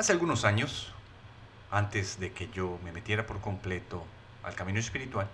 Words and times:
Hace 0.00 0.12
algunos 0.12 0.46
años, 0.46 0.94
antes 1.70 2.18
de 2.18 2.32
que 2.32 2.48
yo 2.48 2.78
me 2.82 2.90
metiera 2.90 3.26
por 3.26 3.42
completo 3.42 4.02
al 4.42 4.54
camino 4.54 4.80
espiritual, 4.80 5.28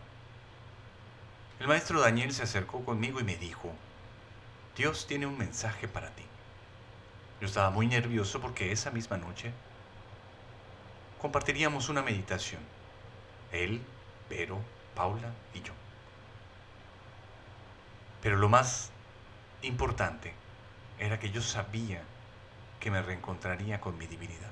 el 1.61 1.69
maestro 1.69 2.00
Daniel 2.00 2.32
se 2.32 2.42
acercó 2.42 2.84
conmigo 2.84 3.21
y 3.21 3.22
me 3.22 3.37
dijo, 3.37 3.72
Dios 4.76 5.06
tiene 5.06 5.26
un 5.26 5.38
mensaje 5.38 5.87
para 5.87 6.10
ti. 6.10 6.24
Yo 7.40 7.46
estaba 7.46 7.71
muy 7.71 7.87
nervioso 7.87 8.40
porque 8.40 8.72
esa 8.72 8.90
misma 8.90 9.18
noche 9.18 9.53
compartiríamos 11.21 11.88
una 11.88 12.03
meditación. 12.03 12.60
Él, 13.53 13.80
Pero, 14.28 14.58
Paula 14.96 15.30
y 15.54 15.62
yo. 15.62 15.74
Pero 18.20 18.34
lo 18.37 18.48
más 18.48 18.91
importante 19.62 20.34
era 20.98 21.20
que 21.20 21.30
yo 21.30 21.41
sabía 21.41 22.02
que 22.80 22.91
me 22.91 23.02
reencontraría 23.02 23.80
con 23.80 23.98
mi 23.98 24.06
divinidad. 24.06 24.51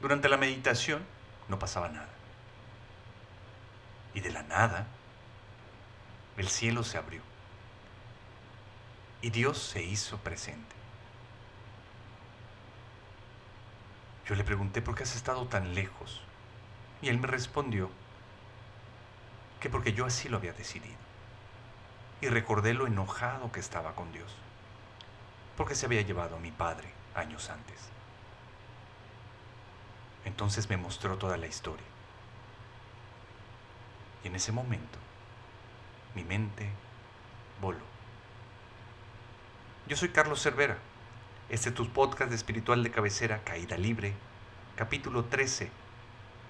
Durante 0.00 0.28
la 0.28 0.36
meditación 0.36 1.04
no 1.48 1.58
pasaba 1.58 1.88
nada. 1.88 2.08
Y 4.14 4.20
de 4.20 4.30
la 4.30 4.42
nada, 4.42 4.86
el 6.36 6.48
cielo 6.48 6.82
se 6.82 6.98
abrió. 6.98 7.22
Y 9.20 9.30
Dios 9.30 9.58
se 9.58 9.82
hizo 9.82 10.18
presente. 10.18 10.74
Yo 14.26 14.34
le 14.34 14.44
pregunté 14.44 14.82
por 14.82 14.94
qué 14.94 15.04
has 15.04 15.14
estado 15.14 15.46
tan 15.46 15.74
lejos. 15.74 16.20
Y 17.00 17.08
él 17.08 17.18
me 17.18 17.26
respondió 17.26 17.90
que 19.60 19.70
porque 19.70 19.92
yo 19.92 20.06
así 20.06 20.28
lo 20.28 20.38
había 20.38 20.52
decidido. 20.52 20.96
Y 22.20 22.28
recordé 22.28 22.74
lo 22.74 22.86
enojado 22.86 23.52
que 23.52 23.60
estaba 23.60 23.94
con 23.94 24.12
Dios, 24.12 24.32
porque 25.56 25.74
se 25.74 25.86
había 25.86 26.02
llevado 26.02 26.36
a 26.36 26.40
mi 26.40 26.50
padre 26.50 26.88
años 27.14 27.50
antes. 27.50 27.76
Entonces 30.24 30.68
me 30.68 30.76
mostró 30.76 31.18
toda 31.18 31.36
la 31.36 31.46
historia. 31.46 31.86
Y 34.24 34.28
en 34.28 34.36
ese 34.36 34.52
momento, 34.52 34.98
mi 36.14 36.24
mente 36.24 36.68
voló. 37.60 37.84
Yo 39.88 39.96
soy 39.96 40.10
Carlos 40.10 40.42
Cervera. 40.42 40.78
Este 41.48 41.70
es 41.70 41.74
tu 41.74 41.88
podcast 41.88 42.30
de 42.30 42.36
espiritual 42.36 42.82
de 42.82 42.90
cabecera 42.90 43.42
Caída 43.44 43.76
Libre, 43.76 44.14
capítulo 44.76 45.24
13, 45.24 45.70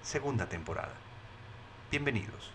segunda 0.01 0.47
temporada. 0.47 0.93
Bienvenidos. 1.91 2.51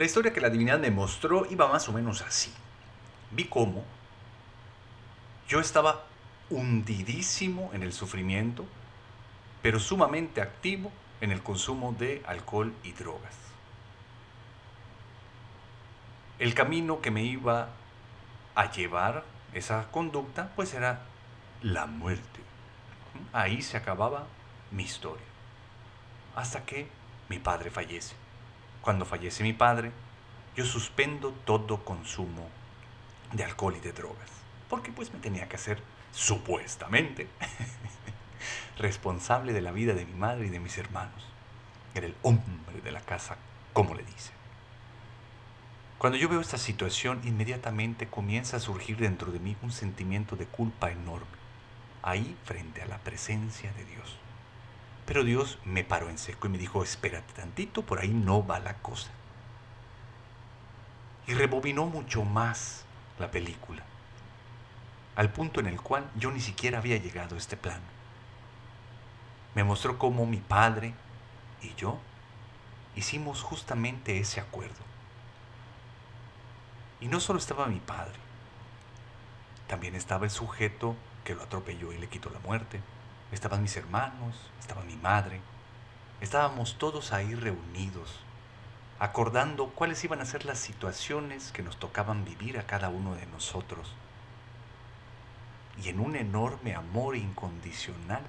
La 0.00 0.06
historia 0.06 0.32
que 0.32 0.40
la 0.40 0.48
divinidad 0.48 0.78
me 0.78 0.90
mostró 0.90 1.46
iba 1.50 1.68
más 1.68 1.86
o 1.90 1.92
menos 1.92 2.22
así. 2.22 2.50
Vi 3.32 3.44
cómo 3.44 3.84
yo 5.46 5.60
estaba 5.60 6.06
hundidísimo 6.48 7.70
en 7.74 7.82
el 7.82 7.92
sufrimiento, 7.92 8.64
pero 9.60 9.78
sumamente 9.78 10.40
activo 10.40 10.90
en 11.20 11.32
el 11.32 11.42
consumo 11.42 11.94
de 11.98 12.22
alcohol 12.26 12.72
y 12.82 12.92
drogas. 12.92 13.34
El 16.38 16.54
camino 16.54 17.02
que 17.02 17.10
me 17.10 17.24
iba 17.24 17.68
a 18.54 18.72
llevar 18.72 19.24
esa 19.52 19.90
conducta 19.90 20.50
pues 20.56 20.72
era 20.72 21.02
la 21.60 21.84
muerte. 21.84 22.40
Ahí 23.34 23.60
se 23.60 23.76
acababa 23.76 24.24
mi 24.70 24.84
historia. 24.84 25.26
Hasta 26.34 26.64
que 26.64 26.88
mi 27.28 27.38
padre 27.38 27.70
fallece. 27.70 28.29
Cuando 28.82 29.04
fallece 29.04 29.42
mi 29.42 29.52
padre, 29.52 29.92
yo 30.56 30.64
suspendo 30.64 31.32
todo 31.44 31.84
consumo 31.84 32.48
de 33.32 33.44
alcohol 33.44 33.76
y 33.76 33.80
de 33.80 33.92
drogas. 33.92 34.28
Porque 34.68 34.92
pues 34.92 35.12
me 35.12 35.20
tenía 35.20 35.48
que 35.48 35.56
hacer, 35.56 35.82
supuestamente, 36.12 37.28
responsable 38.78 39.52
de 39.52 39.60
la 39.60 39.72
vida 39.72 39.94
de 39.94 40.06
mi 40.06 40.14
madre 40.14 40.46
y 40.46 40.50
de 40.50 40.60
mis 40.60 40.78
hermanos. 40.78 41.26
Era 41.94 42.06
el 42.06 42.14
hombre 42.22 42.80
de 42.82 42.92
la 42.92 43.00
casa, 43.00 43.36
como 43.72 43.94
le 43.94 44.02
dice. 44.04 44.32
Cuando 45.98 46.16
yo 46.16 46.30
veo 46.30 46.40
esta 46.40 46.56
situación, 46.56 47.20
inmediatamente 47.24 48.08
comienza 48.08 48.56
a 48.56 48.60
surgir 48.60 48.96
dentro 48.96 49.32
de 49.32 49.38
mí 49.38 49.56
un 49.60 49.70
sentimiento 49.70 50.34
de 50.34 50.46
culpa 50.46 50.90
enorme, 50.90 51.26
ahí 52.02 52.36
frente 52.44 52.80
a 52.80 52.86
la 52.86 52.96
presencia 52.98 53.70
de 53.74 53.84
Dios. 53.84 54.16
Pero 55.10 55.24
Dios 55.24 55.58
me 55.64 55.82
paró 55.82 56.08
en 56.08 56.18
seco 56.18 56.46
y 56.46 56.50
me 56.50 56.58
dijo, 56.58 56.84
espérate 56.84 57.32
tantito, 57.32 57.82
por 57.82 57.98
ahí 57.98 58.10
no 58.10 58.46
va 58.46 58.60
la 58.60 58.74
cosa. 58.74 59.10
Y 61.26 61.34
rebobinó 61.34 61.86
mucho 61.86 62.22
más 62.22 62.84
la 63.18 63.28
película, 63.32 63.82
al 65.16 65.32
punto 65.32 65.58
en 65.58 65.66
el 65.66 65.80
cual 65.80 66.08
yo 66.14 66.30
ni 66.30 66.38
siquiera 66.38 66.78
había 66.78 66.96
llegado 66.96 67.34
a 67.34 67.38
este 67.38 67.56
plano. 67.56 67.82
Me 69.56 69.64
mostró 69.64 69.98
cómo 69.98 70.26
mi 70.26 70.36
padre 70.36 70.94
y 71.60 71.74
yo 71.74 71.98
hicimos 72.94 73.42
justamente 73.42 74.20
ese 74.20 74.38
acuerdo. 74.38 74.84
Y 77.00 77.08
no 77.08 77.18
solo 77.18 77.40
estaba 77.40 77.66
mi 77.66 77.80
padre, 77.80 78.14
también 79.66 79.96
estaba 79.96 80.24
el 80.24 80.30
sujeto 80.30 80.94
que 81.24 81.34
lo 81.34 81.42
atropelló 81.42 81.92
y 81.92 81.98
le 81.98 82.06
quitó 82.06 82.30
la 82.30 82.38
muerte 82.38 82.80
Estaban 83.32 83.62
mis 83.62 83.76
hermanos, 83.76 84.34
estaba 84.58 84.82
mi 84.82 84.96
madre. 84.96 85.40
Estábamos 86.20 86.78
todos 86.78 87.12
ahí 87.12 87.34
reunidos, 87.34 88.20
acordando 88.98 89.68
cuáles 89.68 90.02
iban 90.04 90.20
a 90.20 90.26
ser 90.26 90.44
las 90.44 90.58
situaciones 90.58 91.52
que 91.52 91.62
nos 91.62 91.78
tocaban 91.78 92.24
vivir 92.24 92.58
a 92.58 92.66
cada 92.66 92.88
uno 92.88 93.14
de 93.14 93.26
nosotros. 93.26 93.94
Y 95.82 95.88
en 95.88 96.00
un 96.00 96.16
enorme 96.16 96.74
amor 96.74 97.16
incondicional, 97.16 98.22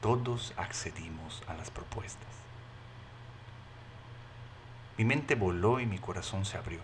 todos 0.00 0.54
accedimos 0.56 1.42
a 1.46 1.54
las 1.54 1.70
propuestas. 1.70 2.28
Mi 4.96 5.04
mente 5.04 5.34
voló 5.34 5.80
y 5.80 5.86
mi 5.86 5.98
corazón 5.98 6.44
se 6.44 6.56
abrió. 6.56 6.80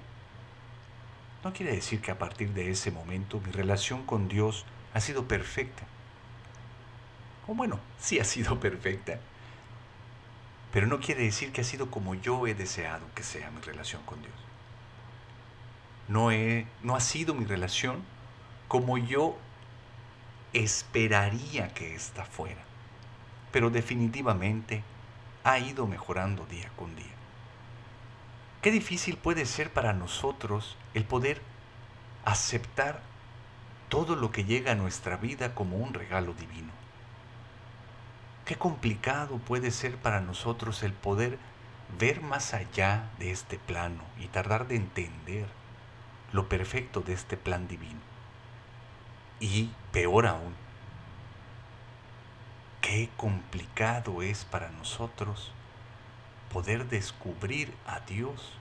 No 1.43 1.53
quiere 1.53 1.73
decir 1.73 2.01
que 2.01 2.11
a 2.11 2.19
partir 2.19 2.53
de 2.53 2.71
ese 2.71 2.91
momento 2.91 3.41
mi 3.41 3.51
relación 3.53 4.05
con 4.05 4.29
Dios 4.29 4.65
ha 4.95 5.01
sido 5.01 5.27
perfecta. 5.27 5.85
O 7.47 7.55
bueno, 7.55 7.79
sí 7.99 8.19
ha 8.19 8.25
sido 8.25 8.59
perfecta. 8.61 9.19
Pero 10.73 10.87
no 10.87 11.01
quiere 11.01 11.23
decir 11.23 11.53
que 11.53 11.63
ha 11.63 11.65
sido 11.65 11.91
como 11.91 12.15
yo 12.15 12.47
he 12.47 12.55
deseado 12.55 13.07
que 13.15 13.23
sea 13.23 13.51
mi 13.51 13.61
relación 13.61 14.03
con 14.03 14.21
Dios. 14.21 14.35
No, 16.09 16.31
he, 16.31 16.67
no 16.83 16.95
ha 16.95 17.01
sido 17.01 17.35
mi 17.35 17.45
relación 17.45 18.03
como 18.69 18.99
yo 18.99 19.37
esperaría 20.53 21.73
que 21.73 21.95
ésta 21.95 22.25
fuera. 22.25 22.63
Pero 23.53 23.71
definitivamente 23.71 24.83
ha 25.45 25.59
ido 25.59 25.87
mejorando 25.87 26.45
día 26.47 26.71
con 26.77 26.95
día. 26.97 27.07
Qué 28.61 28.71
difícil 28.73 29.17
puede 29.17 29.47
ser 29.47 29.73
para 29.73 29.93
nosotros 29.93 30.77
el 30.93 31.05
poder 31.05 31.41
aceptar 32.25 33.01
todo 33.89 34.17
lo 34.17 34.33
que 34.33 34.45
llega 34.45 34.73
a 34.73 34.75
nuestra 34.75 35.17
vida 35.17 35.55
como 35.55 35.77
un 35.77 35.95
regalo 35.95 36.35
divino. 36.35 36.73
Qué 38.47 38.55
complicado 38.55 39.39
puede 39.39 39.73
ser 39.73 39.97
para 39.97 40.21
nosotros 40.21 40.85
el 40.85 40.93
poder 40.93 41.37
ver 41.99 42.21
más 42.21 42.55
allá 42.55 43.11
de 43.19 43.33
este 43.33 43.59
plano 43.59 44.05
y 44.21 44.29
tardar 44.29 44.69
de 44.69 44.77
entender 44.77 45.49
lo 46.31 46.49
perfecto 46.49 47.01
de 47.01 47.13
este 47.13 47.37
plan 47.37 47.67
divino. 47.67 47.99
Y 49.41 49.71
peor 49.91 50.29
aún, 50.29 50.55
qué 52.83 53.11
complicado 53.17 54.23
es 54.23 54.45
para 54.45 54.71
nosotros 54.71 55.51
poder 56.53 56.87
descubrir 56.87 57.75
a 57.85 57.99
Dios 57.99 58.53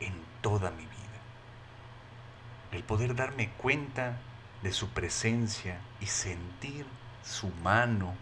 en 0.00 0.14
toda 0.40 0.70
mi 0.70 0.84
vida. 0.84 1.20
El 2.72 2.82
poder 2.82 3.14
darme 3.14 3.50
cuenta 3.58 4.16
de 4.62 4.72
su 4.72 4.88
presencia 4.88 5.80
y 6.00 6.06
sentir 6.06 6.86
su 7.22 7.50
mano 7.62 8.14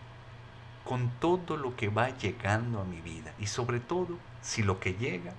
con 0.85 1.11
todo 1.21 1.57
lo 1.57 1.77
que 1.77 1.89
va 1.89 2.11
llegando 2.11 2.81
a 2.81 2.85
mi 2.85 3.01
vida 3.01 3.33
y 3.39 3.47
sobre 3.47 3.81
todo 3.81 4.19
si 4.41 4.63
lo 4.63 4.81
que 4.81 4.95
llega 4.95 5.35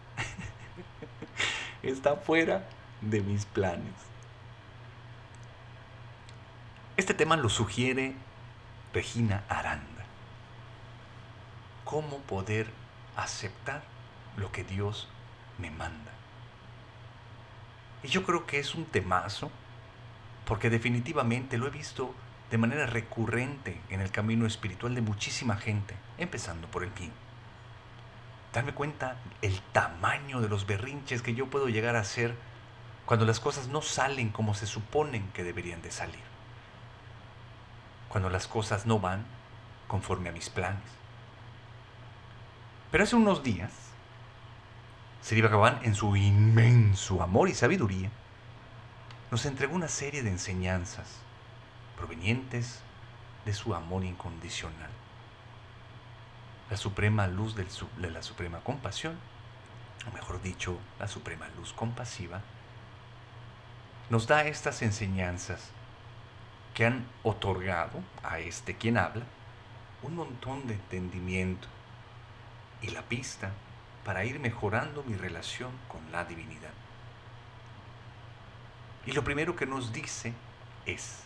está 1.84 2.16
fuera 2.16 2.68
de 3.02 3.22
mis 3.22 3.46
planes. 3.46 3.94
Este 6.96 7.14
tema 7.14 7.36
lo 7.36 7.50
sugiere 7.50 8.14
Regina 8.94 9.44
Aranda. 9.50 10.06
¿Cómo 11.84 12.20
poder 12.20 12.70
aceptar 13.16 13.84
lo 14.38 14.52
que 14.52 14.64
Dios 14.64 15.08
me 15.58 15.72
manda? 15.72 16.12
Y 18.04 18.10
yo 18.10 18.24
creo 18.24 18.46
que 18.46 18.60
es 18.60 18.76
un 18.76 18.86
temazo, 18.86 19.50
porque 20.46 20.70
definitivamente 20.70 21.58
lo 21.58 21.68
he 21.68 21.72
visto 21.72 22.14
de 22.54 22.60
manera 22.60 22.86
recurrente 22.86 23.82
en 23.90 24.00
el 24.00 24.12
camino 24.12 24.46
espiritual 24.46 24.94
de 24.94 25.02
muchísima 25.02 25.58
gente, 25.58 25.96
empezando 26.20 26.68
por 26.68 26.84
el 26.84 26.92
mío. 27.00 27.10
Darme 28.54 28.76
cuenta 28.76 29.18
el 29.42 29.60
tamaño 29.72 30.40
de 30.40 30.50
los 30.50 30.68
berrinches 30.68 31.24
que 31.24 31.34
yo 31.34 31.48
puedo 31.48 31.68
llegar 31.68 31.96
a 31.96 32.02
hacer 32.02 32.36
cuando 33.08 33.26
las 33.26 33.40
cosas 33.40 33.70
no 33.70 33.82
salen 33.82 34.30
como 34.30 34.54
se 34.54 34.68
suponen 34.68 35.28
que 35.34 35.44
deberían 35.44 35.82
de 35.82 35.90
salir. 35.90 36.22
Cuando 38.08 38.30
las 38.30 38.48
cosas 38.48 38.86
no 38.86 39.00
van 39.00 39.26
conforme 39.88 40.30
a 40.30 40.32
mis 40.32 40.52
planes. 40.52 40.84
Pero 42.92 43.04
hace 43.04 43.16
unos 43.16 43.42
días, 43.42 43.72
Sri 45.24 45.42
Bhagavan, 45.42 45.80
en 45.82 45.96
su 45.96 46.16
inmenso 46.16 47.24
amor 47.24 47.50
y 47.50 47.56
sabiduría, 47.56 48.12
nos 49.32 49.44
entregó 49.48 49.74
una 49.74 49.88
serie 49.88 50.22
de 50.22 50.30
enseñanzas 50.30 51.23
provenientes 51.98 52.82
de 53.46 53.54
su 53.54 53.76
amor 53.76 54.04
incondicional. 54.04 54.90
La 56.70 56.78
suprema 56.78 57.28
luz 57.28 57.56
de 57.56 58.10
la 58.10 58.24
suprema 58.24 58.60
compasión, 58.62 59.16
o 60.10 60.14
mejor 60.14 60.42
dicho, 60.42 60.78
la 61.00 61.08
suprema 61.08 61.48
luz 61.58 61.74
compasiva, 61.74 62.42
nos 64.10 64.28
da 64.28 64.46
estas 64.46 64.82
enseñanzas 64.82 65.72
que 66.74 66.86
han 66.86 67.06
otorgado 67.24 68.02
a 68.24 68.40
este 68.40 68.76
quien 68.76 68.98
habla 68.98 69.26
un 70.02 70.16
montón 70.16 70.68
de 70.68 70.74
entendimiento 70.74 71.68
y 72.82 72.90
la 72.90 73.02
pista 73.04 73.52
para 74.04 74.26
ir 74.26 74.40
mejorando 74.40 75.04
mi 75.04 75.16
relación 75.16 75.72
con 75.88 76.12
la 76.12 76.26
divinidad. 76.26 76.74
Y 79.06 79.12
lo 79.14 79.24
primero 79.24 79.56
que 79.56 79.66
nos 79.66 79.94
dice 79.94 80.34
es, 80.86 81.24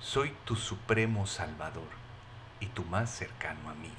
soy 0.00 0.32
tu 0.44 0.54
supremo 0.56 1.26
Salvador 1.26 1.88
y 2.60 2.66
tu 2.66 2.84
más 2.84 3.10
cercano 3.10 3.68
amigo. 3.68 3.94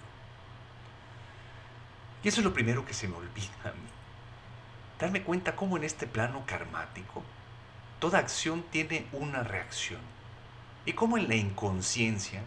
Y 2.23 2.27
eso 2.27 2.41
es 2.41 2.45
lo 2.45 2.53
primero 2.53 2.85
que 2.85 2.93
se 2.93 3.07
me 3.07 3.15
olvida 3.15 3.47
a 3.63 3.71
mí. 3.71 3.89
Darme 4.99 5.23
cuenta 5.23 5.55
cómo 5.55 5.77
en 5.77 5.83
este 5.83 6.07
plano 6.07 6.43
karmático 6.45 7.23
toda 7.99 8.19
acción 8.19 8.63
tiene 8.71 9.07
una 9.11 9.43
reacción. 9.43 10.01
Y 10.85 10.93
cómo 10.93 11.17
en 11.17 11.27
la 11.27 11.35
inconsciencia 11.35 12.41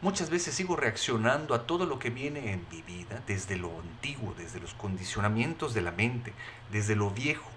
muchas 0.00 0.30
veces 0.30 0.54
sigo 0.54 0.76
reaccionando 0.76 1.54
a 1.54 1.66
todo 1.66 1.86
lo 1.86 1.98
que 1.98 2.10
viene 2.10 2.52
en 2.52 2.66
mi 2.70 2.82
vida 2.82 3.22
desde 3.26 3.56
lo 3.56 3.80
antiguo, 3.80 4.34
desde 4.36 4.60
los 4.60 4.74
condicionamientos 4.74 5.74
de 5.74 5.82
la 5.82 5.90
mente, 5.90 6.32
desde 6.70 6.96
lo 6.96 7.10
viejo 7.10 7.50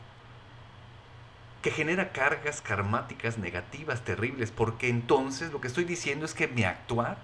que 1.62 1.72
genera 1.72 2.12
cargas 2.12 2.62
karmáticas 2.62 3.38
negativas, 3.38 4.02
terribles, 4.04 4.52
porque 4.52 4.90
entonces 4.90 5.52
lo 5.52 5.62
que 5.62 5.68
estoy 5.68 5.84
diciendo 5.84 6.26
es 6.26 6.34
que 6.34 6.48
mi 6.48 6.64
actuar 6.64 7.18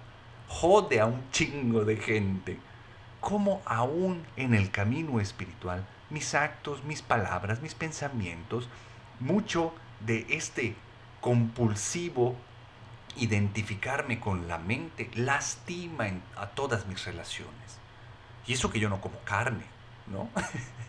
jode 0.48 1.00
a 1.00 1.06
un 1.06 1.30
chingo 1.30 1.84
de 1.84 1.96
gente. 1.96 2.58
Como 3.20 3.62
aún 3.64 4.24
en 4.36 4.54
el 4.54 4.70
camino 4.70 5.20
espiritual, 5.20 5.84
mis 6.08 6.34
actos, 6.34 6.84
mis 6.84 7.02
palabras, 7.02 7.60
mis 7.62 7.74
pensamientos, 7.74 8.68
mucho 9.18 9.74
de 10.00 10.26
este 10.30 10.76
compulsivo 11.20 12.36
identificarme 13.16 14.20
con 14.20 14.46
la 14.46 14.58
mente 14.58 15.10
lastima 15.14 16.06
a 16.36 16.46
todas 16.46 16.86
mis 16.86 17.04
relaciones. 17.04 17.78
Y 18.46 18.52
eso 18.52 18.70
que 18.70 18.78
yo 18.78 18.88
no 18.88 19.00
como 19.00 19.18
carne, 19.24 19.64
¿no? 20.06 20.28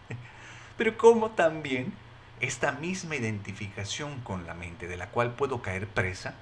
Pero 0.77 0.97
como 0.97 1.31
también 1.31 1.93
esta 2.39 2.71
misma 2.71 3.15
identificación 3.15 4.21
con 4.21 4.45
la 4.47 4.53
mente 4.53 4.87
de 4.87 4.97
la 4.97 5.09
cual 5.09 5.33
puedo 5.33 5.61
caer 5.61 5.87
presa, 5.87 6.35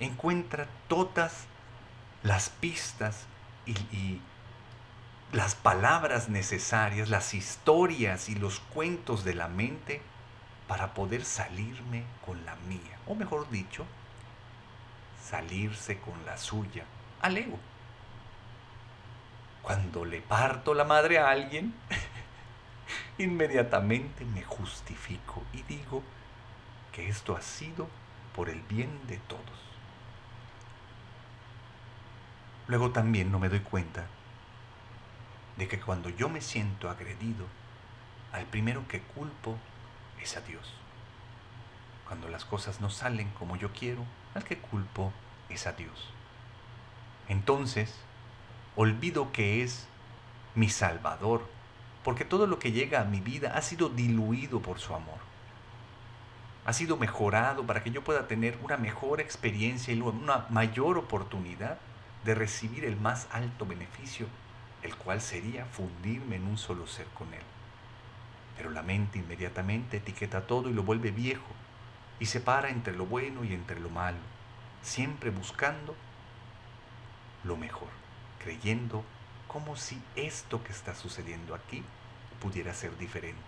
encuentra 0.00 0.66
todas 0.88 1.46
las 2.22 2.50
pistas 2.50 3.26
y, 3.66 4.20
las 5.32 5.56
palabras 5.56 6.28
necesarias, 6.28 7.08
las 7.08 7.34
historias 7.34 8.28
y 8.28 8.36
los 8.36 8.60
cuentos 8.60 9.24
de 9.24 9.34
la 9.34 9.48
mente 9.48 10.00
para 10.68 10.94
poder 10.94 11.24
salirme 11.24 12.04
con 12.24 12.44
la 12.44 12.54
mía, 12.68 12.98
o 13.08 13.16
mejor 13.16 13.50
dicho, 13.50 13.84
salirse 15.20 15.98
con 15.98 16.24
la 16.24 16.36
suya 16.36 16.84
al 17.20 17.36
ego. 17.36 17.58
Cuando 19.62 20.04
le 20.04 20.20
parto 20.20 20.72
la 20.72 20.84
madre 20.84 21.18
a 21.18 21.30
alguien, 21.30 21.74
inmediatamente 23.18 24.24
me 24.24 24.42
justifico 24.42 25.42
y 25.52 25.62
digo 25.62 26.02
que 26.92 27.08
esto 27.08 27.36
ha 27.36 27.42
sido 27.42 27.88
por 28.34 28.48
el 28.48 28.60
bien 28.62 29.06
de 29.06 29.18
todos. 29.18 29.42
Luego 32.66 32.90
también 32.90 33.30
no 33.30 33.38
me 33.38 33.48
doy 33.48 33.60
cuenta 33.60 34.06
de 35.56 35.68
que 35.68 35.80
cuando 35.80 36.08
yo 36.08 36.28
me 36.28 36.40
siento 36.40 36.90
agredido, 36.90 37.46
al 38.32 38.46
primero 38.46 38.88
que 38.88 39.00
culpo 39.00 39.56
es 40.20 40.36
a 40.36 40.40
Dios. 40.40 40.72
Cuando 42.06 42.28
las 42.28 42.44
cosas 42.44 42.80
no 42.80 42.90
salen 42.90 43.28
como 43.30 43.56
yo 43.56 43.72
quiero, 43.72 44.04
al 44.34 44.44
que 44.44 44.58
culpo 44.58 45.12
es 45.48 45.66
a 45.66 45.72
Dios. 45.72 46.10
Entonces, 47.28 47.94
olvido 48.76 49.30
que 49.32 49.62
es 49.62 49.86
mi 50.54 50.68
Salvador, 50.68 51.48
porque 52.04 52.26
todo 52.26 52.46
lo 52.46 52.58
que 52.58 52.70
llega 52.70 53.00
a 53.00 53.04
mi 53.04 53.20
vida 53.20 53.52
ha 53.56 53.62
sido 53.62 53.88
diluido 53.88 54.60
por 54.60 54.78
su 54.78 54.94
amor. 54.94 55.18
Ha 56.66 56.72
sido 56.72 56.96
mejorado 56.96 57.66
para 57.66 57.82
que 57.82 57.90
yo 57.90 58.04
pueda 58.04 58.28
tener 58.28 58.58
una 58.62 58.76
mejor 58.76 59.20
experiencia 59.20 59.92
y 59.92 60.00
una 60.00 60.46
mayor 60.50 60.98
oportunidad 60.98 61.78
de 62.24 62.34
recibir 62.34 62.84
el 62.84 62.96
más 62.96 63.26
alto 63.32 63.66
beneficio, 63.66 64.26
el 64.82 64.94
cual 64.96 65.20
sería 65.20 65.64
fundirme 65.64 66.36
en 66.36 66.46
un 66.46 66.58
solo 66.58 66.86
ser 66.86 67.06
con 67.08 67.32
Él. 67.32 67.42
Pero 68.56 68.70
la 68.70 68.82
mente 68.82 69.18
inmediatamente 69.18 69.96
etiqueta 69.96 70.46
todo 70.46 70.68
y 70.68 70.74
lo 70.74 70.82
vuelve 70.82 71.10
viejo 71.10 71.48
y 72.20 72.26
separa 72.26 72.68
entre 72.68 72.94
lo 72.94 73.06
bueno 73.06 73.44
y 73.44 73.52
entre 73.52 73.80
lo 73.80 73.88
malo, 73.90 74.18
siempre 74.82 75.30
buscando 75.30 75.94
lo 77.44 77.56
mejor, 77.56 77.88
creyendo 78.38 79.04
como 79.54 79.76
si 79.76 80.02
esto 80.16 80.64
que 80.64 80.72
está 80.72 80.96
sucediendo 80.96 81.54
aquí 81.54 81.84
pudiera 82.40 82.74
ser 82.74 82.98
diferente. 82.98 83.38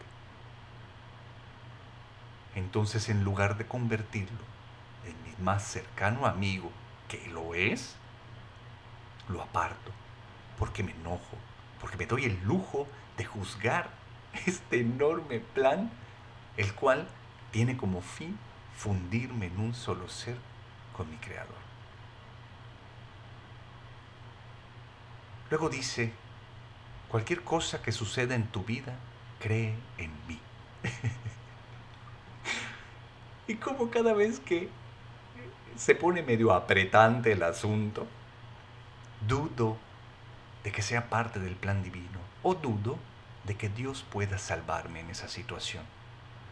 Entonces, 2.55 3.09
en 3.09 3.25
lugar 3.25 3.59
de 3.59 3.67
convertirlo 3.67 4.39
en 5.05 5.21
mi 5.25 5.45
más 5.45 5.65
cercano 5.65 6.25
amigo, 6.27 6.71
que 7.09 7.27
lo 7.31 7.57
es, 7.57 7.97
lo 9.29 9.43
aparto, 9.43 9.91
porque 10.61 10.85
me 10.85 10.93
enojo, 10.93 11.37
porque 11.81 11.97
me 11.97 12.07
doy 12.07 12.27
el 12.27 12.41
lujo 12.45 12.87
de 13.17 13.25
juzgar 13.25 13.91
este 14.47 14.83
enorme 14.83 15.41
plan, 15.41 15.91
el 16.57 16.73
cual 16.75 17.09
tiene 17.51 17.77
como 17.77 18.01
fin 18.01 18.39
fundirme 18.77 19.47
en 19.47 19.59
un 19.59 19.75
solo 19.75 20.09
ser 20.09 20.37
con 20.97 21.11
mi 21.11 21.17
Creador. 21.17 21.67
Luego 25.51 25.69
dice, 25.69 26.13
cualquier 27.09 27.43
cosa 27.43 27.83
que 27.83 27.93
suceda 27.93 28.35
en 28.35 28.47
tu 28.49 28.65
vida, 28.65 28.95
cree 29.41 29.75
en 29.99 30.13
mí. 30.27 30.41
y 33.47 33.55
como 33.57 33.91
cada 33.91 34.13
vez 34.13 34.41
que 34.41 34.69
se 35.77 35.95
pone 35.95 36.23
medio 36.23 36.53
apretante 36.53 37.33
el 37.33 37.43
asunto, 37.43 38.07
dudo 39.27 39.77
de 40.65 40.73
que 40.73 40.83
sea 40.83 41.09
parte 41.09 41.39
del 41.39 41.55
plan 41.55 41.83
divino 41.83 42.19
o 42.43 42.55
dudo 42.55 42.99
de 43.45 43.57
que 43.57 43.69
Dios 43.69 44.05
pueda 44.11 44.39
salvarme 44.39 45.01
en 45.01 45.11
esa 45.11 45.29
situación. 45.29 45.85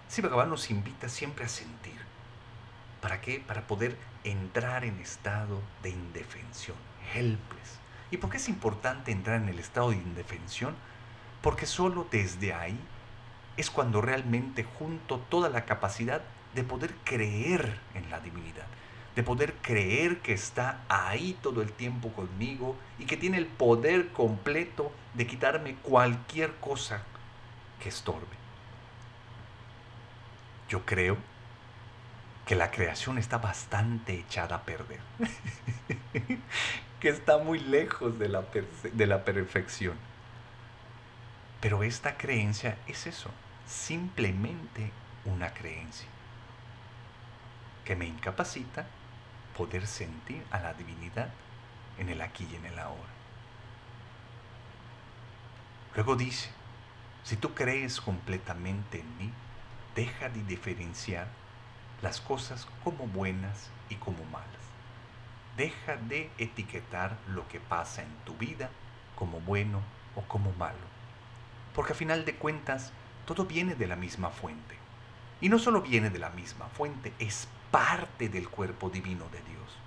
Si 0.08 0.22
Bhagavan 0.22 0.50
nos 0.50 0.70
invita 0.70 1.08
siempre 1.08 1.44
a 1.44 1.48
sentir. 1.48 1.98
¿Para 3.00 3.20
qué? 3.20 3.40
Para 3.40 3.66
poder 3.66 3.98
entrar 4.22 4.84
en 4.84 4.98
estado 5.00 5.60
de 5.82 5.90
indefensión, 5.90 6.76
helpless, 7.12 7.80
¿Y 8.14 8.16
por 8.16 8.30
qué 8.30 8.36
es 8.36 8.48
importante 8.48 9.10
entrar 9.10 9.42
en 9.42 9.48
el 9.48 9.58
estado 9.58 9.90
de 9.90 9.96
indefensión? 9.96 10.76
Porque 11.42 11.66
solo 11.66 12.06
desde 12.12 12.54
ahí 12.54 12.78
es 13.56 13.70
cuando 13.70 14.00
realmente 14.00 14.62
junto 14.62 15.18
toda 15.18 15.48
la 15.48 15.64
capacidad 15.64 16.22
de 16.54 16.62
poder 16.62 16.94
creer 17.02 17.80
en 17.92 18.08
la 18.10 18.20
divinidad, 18.20 18.66
de 19.16 19.24
poder 19.24 19.54
creer 19.54 20.20
que 20.20 20.32
está 20.32 20.84
ahí 20.88 21.36
todo 21.42 21.60
el 21.60 21.72
tiempo 21.72 22.12
conmigo 22.12 22.76
y 23.00 23.06
que 23.06 23.16
tiene 23.16 23.36
el 23.36 23.46
poder 23.46 24.12
completo 24.12 24.92
de 25.14 25.26
quitarme 25.26 25.74
cualquier 25.74 26.54
cosa 26.58 27.02
que 27.82 27.88
estorbe. 27.88 28.36
Yo 30.68 30.86
creo 30.86 31.16
que 32.46 32.54
la 32.54 32.70
creación 32.70 33.18
está 33.18 33.38
bastante 33.38 34.14
echada 34.20 34.54
a 34.54 34.62
perder, 34.62 35.00
que 37.04 37.10
está 37.10 37.36
muy 37.36 37.58
lejos 37.58 38.18
de 38.18 38.30
la, 38.30 38.46
de 38.94 39.06
la 39.06 39.26
perfección. 39.26 39.94
Pero 41.60 41.82
esta 41.82 42.16
creencia 42.16 42.78
es 42.86 43.06
eso, 43.06 43.28
simplemente 43.66 44.90
una 45.26 45.52
creencia 45.52 46.08
que 47.84 47.94
me 47.94 48.06
incapacita 48.06 48.86
poder 49.54 49.86
sentir 49.86 50.42
a 50.50 50.60
la 50.60 50.72
divinidad 50.72 51.28
en 51.98 52.08
el 52.08 52.22
aquí 52.22 52.48
y 52.50 52.56
en 52.56 52.64
el 52.64 52.78
ahora. 52.78 53.12
Luego 55.94 56.16
dice, 56.16 56.48
si 57.22 57.36
tú 57.36 57.52
crees 57.52 58.00
completamente 58.00 59.00
en 59.00 59.18
mí, 59.18 59.30
deja 59.94 60.30
de 60.30 60.42
diferenciar 60.44 61.28
las 62.00 62.22
cosas 62.22 62.66
como 62.82 63.06
buenas 63.08 63.68
y 63.90 63.96
como 63.96 64.24
malas. 64.24 64.63
Deja 65.56 65.96
de 65.96 66.30
etiquetar 66.38 67.16
lo 67.28 67.46
que 67.48 67.60
pasa 67.60 68.02
en 68.02 68.12
tu 68.24 68.34
vida 68.34 68.70
como 69.14 69.40
bueno 69.40 69.82
o 70.16 70.22
como 70.22 70.52
malo. 70.52 70.94
Porque 71.74 71.92
a 71.92 71.96
final 71.96 72.24
de 72.24 72.34
cuentas, 72.34 72.92
todo 73.24 73.44
viene 73.44 73.74
de 73.74 73.86
la 73.86 73.96
misma 73.96 74.30
fuente. 74.30 74.76
Y 75.40 75.48
no 75.48 75.58
solo 75.58 75.82
viene 75.82 76.10
de 76.10 76.18
la 76.18 76.30
misma 76.30 76.66
fuente, 76.68 77.12
es 77.18 77.48
parte 77.70 78.28
del 78.28 78.48
cuerpo 78.48 78.90
divino 78.90 79.24
de 79.30 79.40
Dios. 79.42 79.78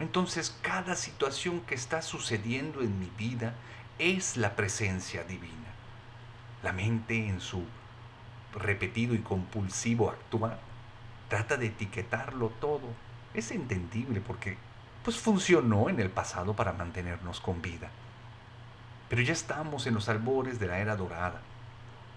Entonces 0.00 0.56
cada 0.62 0.96
situación 0.96 1.60
que 1.60 1.74
está 1.74 2.02
sucediendo 2.02 2.80
en 2.80 2.98
mi 2.98 3.10
vida 3.16 3.54
es 3.98 4.36
la 4.36 4.56
presencia 4.56 5.24
divina. 5.24 5.74
La 6.62 6.72
mente 6.72 7.28
en 7.28 7.40
su 7.40 7.64
repetido 8.54 9.14
y 9.14 9.18
compulsivo 9.18 10.10
actuar 10.10 10.58
trata 11.28 11.56
de 11.56 11.66
etiquetarlo 11.66 12.48
todo. 12.60 12.88
Es 13.34 13.50
entendible 13.50 14.20
porque 14.20 14.56
pues 15.04 15.18
funcionó 15.18 15.90
en 15.90 16.00
el 16.00 16.10
pasado 16.10 16.54
para 16.54 16.72
mantenernos 16.72 17.40
con 17.40 17.60
vida. 17.60 17.90
Pero 19.10 19.20
ya 19.20 19.34
estamos 19.34 19.86
en 19.86 19.94
los 19.94 20.08
albores 20.08 20.58
de 20.58 20.66
la 20.66 20.78
era 20.78 20.96
dorada. 20.96 21.42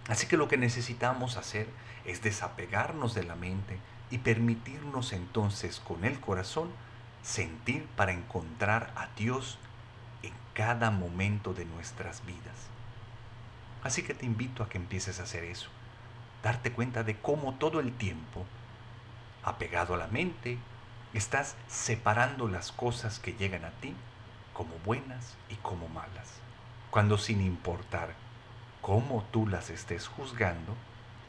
Así 0.08 0.25
que 0.27 0.38
lo 0.38 0.48
que 0.48 0.58
necesitamos 0.58 1.36
hacer 1.36 1.67
es 2.06 2.24
desapegarnos 2.24 3.13
de 3.13 3.24
la 3.24 3.36
mente 3.36 3.77
y 4.10 4.20
permitirnos 4.20 5.12
entonces 5.12 5.82
con 5.82 6.06
el 6.06 6.20
corazón 6.22 6.70
sentir 7.22 7.86
para 7.98 8.13
encontrar 8.13 8.94
a 8.96 9.10
Dios 9.17 9.60
en 10.24 10.32
cada 10.53 10.89
momento 10.89 11.53
de 11.53 11.65
nuestras 11.65 12.25
vidas. 12.25 12.70
Así 13.84 14.01
que 14.01 14.13
te 14.13 14.25
invito 14.25 14.63
a 14.63 14.70
que 14.70 14.77
empieces 14.77 15.20
a 15.20 15.24
hacer 15.24 15.44
eso, 15.44 15.70
darte 16.41 16.72
cuenta 16.72 17.03
de 17.03 17.17
cómo 17.17 17.56
todo 17.56 17.82
el 17.82 17.91
tiempo, 17.91 18.46
apegado 19.44 19.94
a 19.94 19.98
la 19.98 20.08
mente, 20.08 20.58
estás 21.14 21.56
separando 21.68 22.48
las 22.48 22.72
cosas 22.72 23.20
que 23.20 23.34
llegan 23.34 23.66
a 23.66 23.72
ti 23.72 23.96
como 24.54 24.76
buenas 24.86 25.36
y 25.50 25.56
como 25.56 25.88
malas, 25.88 26.34
cuando 26.90 27.18
sin 27.18 27.42
importar 27.42 28.14
cómo 28.82 29.24
tú 29.32 29.48
las 29.48 29.70
estés 29.70 30.08
juzgando, 30.08 30.76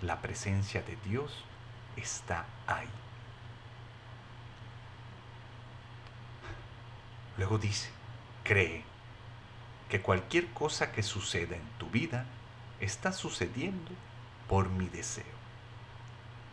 la 0.00 0.20
presencia 0.20 0.82
de 0.82 0.96
Dios 1.04 1.44
está 1.96 2.46
ahí. 2.66 2.88
Luego 7.36 7.58
dice, 7.58 7.90
cree 8.44 8.82
que 9.88 10.00
cualquier 10.00 10.48
cosa 10.48 10.92
que 10.92 11.02
suceda 11.02 11.56
en 11.56 11.68
tu 11.78 11.88
vida 11.88 12.26
está 12.80 13.12
sucediendo 13.12 13.92
por 14.48 14.68
mi 14.70 14.88
deseo. 14.88 15.24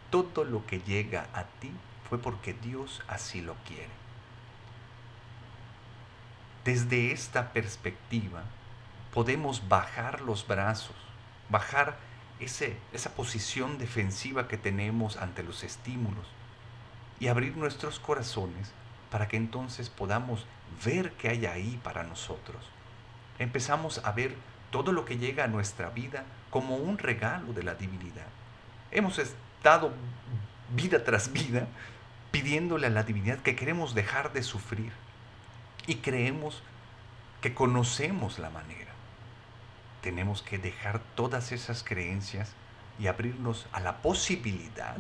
Todo 0.10 0.44
lo 0.44 0.66
que 0.66 0.80
llega 0.80 1.28
a 1.34 1.44
ti 1.44 1.72
fue 2.10 2.20
porque 2.20 2.54
Dios 2.54 3.02
así 3.08 3.42
lo 3.42 3.56
quiere. 3.66 3.90
Desde 6.64 7.12
esta 7.12 7.54
perspectiva 7.54 8.44
podemos 9.14 9.68
bajar 9.68 10.22
los 10.22 10.46
brazos, 10.48 10.96
bajar 11.50 11.98
esa 12.40 13.16
posición 13.16 13.78
defensiva 13.78 14.48
que 14.48 14.58
tenemos 14.58 15.18
ante 15.18 15.44
los 15.44 15.64
estímulos 15.64 16.28
y 17.20 17.28
abrir 17.28 17.56
nuestros 17.56 18.00
corazones 18.00 18.72
para 19.10 19.28
que 19.28 19.38
entonces 19.38 19.90
podamos 19.90 20.46
ver 20.84 21.14
qué 21.14 21.30
hay 21.30 21.46
ahí 21.46 21.80
para 21.84 22.04
nosotros. 22.04 22.70
Empezamos 23.40 24.02
a 24.04 24.12
ver 24.12 24.36
todo 24.72 24.92
lo 24.92 25.06
que 25.06 25.18
llega 25.18 25.46
a 25.46 25.48
nuestra 25.48 25.90
vida 25.90 26.26
como 26.50 26.76
un 26.76 26.98
regalo 26.98 27.54
de 27.54 27.64
la 27.64 27.76
divinidad. 27.76 28.28
Hemos 28.92 29.20
estado 29.20 29.94
vida 30.76 31.04
tras 31.04 31.32
vida 31.32 31.68
pidiéndole 32.36 32.88
a 32.88 32.90
la 32.90 33.04
divinidad 33.04 33.40
que 33.40 33.56
queremos 33.56 33.96
dejar 33.96 34.34
de 34.34 34.44
sufrir 34.44 34.92
y 35.88 35.96
creemos 35.96 36.62
que 37.42 37.54
conocemos 37.54 38.40
la 38.40 38.50
manera 38.50 38.92
tenemos 40.06 40.42
que 40.44 40.58
dejar 40.58 41.00
todas 41.16 41.54
esas 41.54 41.82
creencias 41.82 42.52
y 43.00 43.08
abrirnos 43.08 43.68
a 43.72 43.80
la 43.80 44.04
posibilidad 44.04 44.98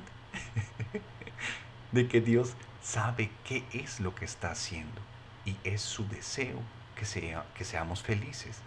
de 1.91 2.07
que 2.07 2.21
Dios 2.21 2.53
sabe 2.81 3.29
qué 3.43 3.65
es 3.73 3.99
lo 3.99 4.15
que 4.15 4.23
está 4.23 4.49
haciendo 4.51 5.01
y 5.45 5.57
es 5.65 5.81
su 5.81 6.07
deseo 6.07 6.59
que, 6.95 7.03
sea, 7.03 7.45
que 7.53 7.65
seamos 7.65 8.01
felices 8.01 8.61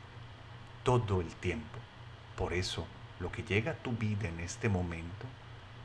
todo 0.84 1.22
el 1.22 1.34
tiempo. 1.36 1.78
Por 2.36 2.52
eso, 2.52 2.86
lo 3.18 3.32
que 3.32 3.42
llega 3.42 3.72
a 3.72 3.82
tu 3.82 3.92
vida 3.92 4.28
en 4.28 4.40
este 4.40 4.68
momento, 4.68 5.26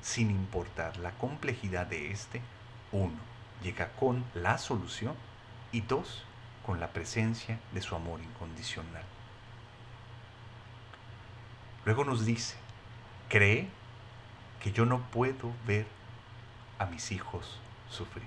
sin 0.02 0.30
importar 0.30 0.98
la 0.98 1.12
complejidad 1.12 1.88
de 1.88 2.12
este, 2.12 2.42
uno, 2.94 3.18
llega 3.62 3.90
con 3.94 4.24
la 4.34 4.58
solución 4.58 5.16
y 5.74 5.82
dos, 5.82 6.24
con 6.66 6.80
la 6.80 6.94
presencia 6.94 7.60
de 7.74 7.82
su 7.82 7.96
amor 7.96 8.22
incondicional. 8.22 9.04
Luego 11.84 12.06
nos 12.06 12.26
dice, 12.26 12.56
cree 13.28 13.68
que 14.62 14.72
yo 14.72 14.86
no 14.86 15.00
puedo 15.12 15.52
ver 15.68 15.86
a 16.80 16.86
mis 16.86 17.12
hijos 17.12 17.60
sufrir. 17.90 18.24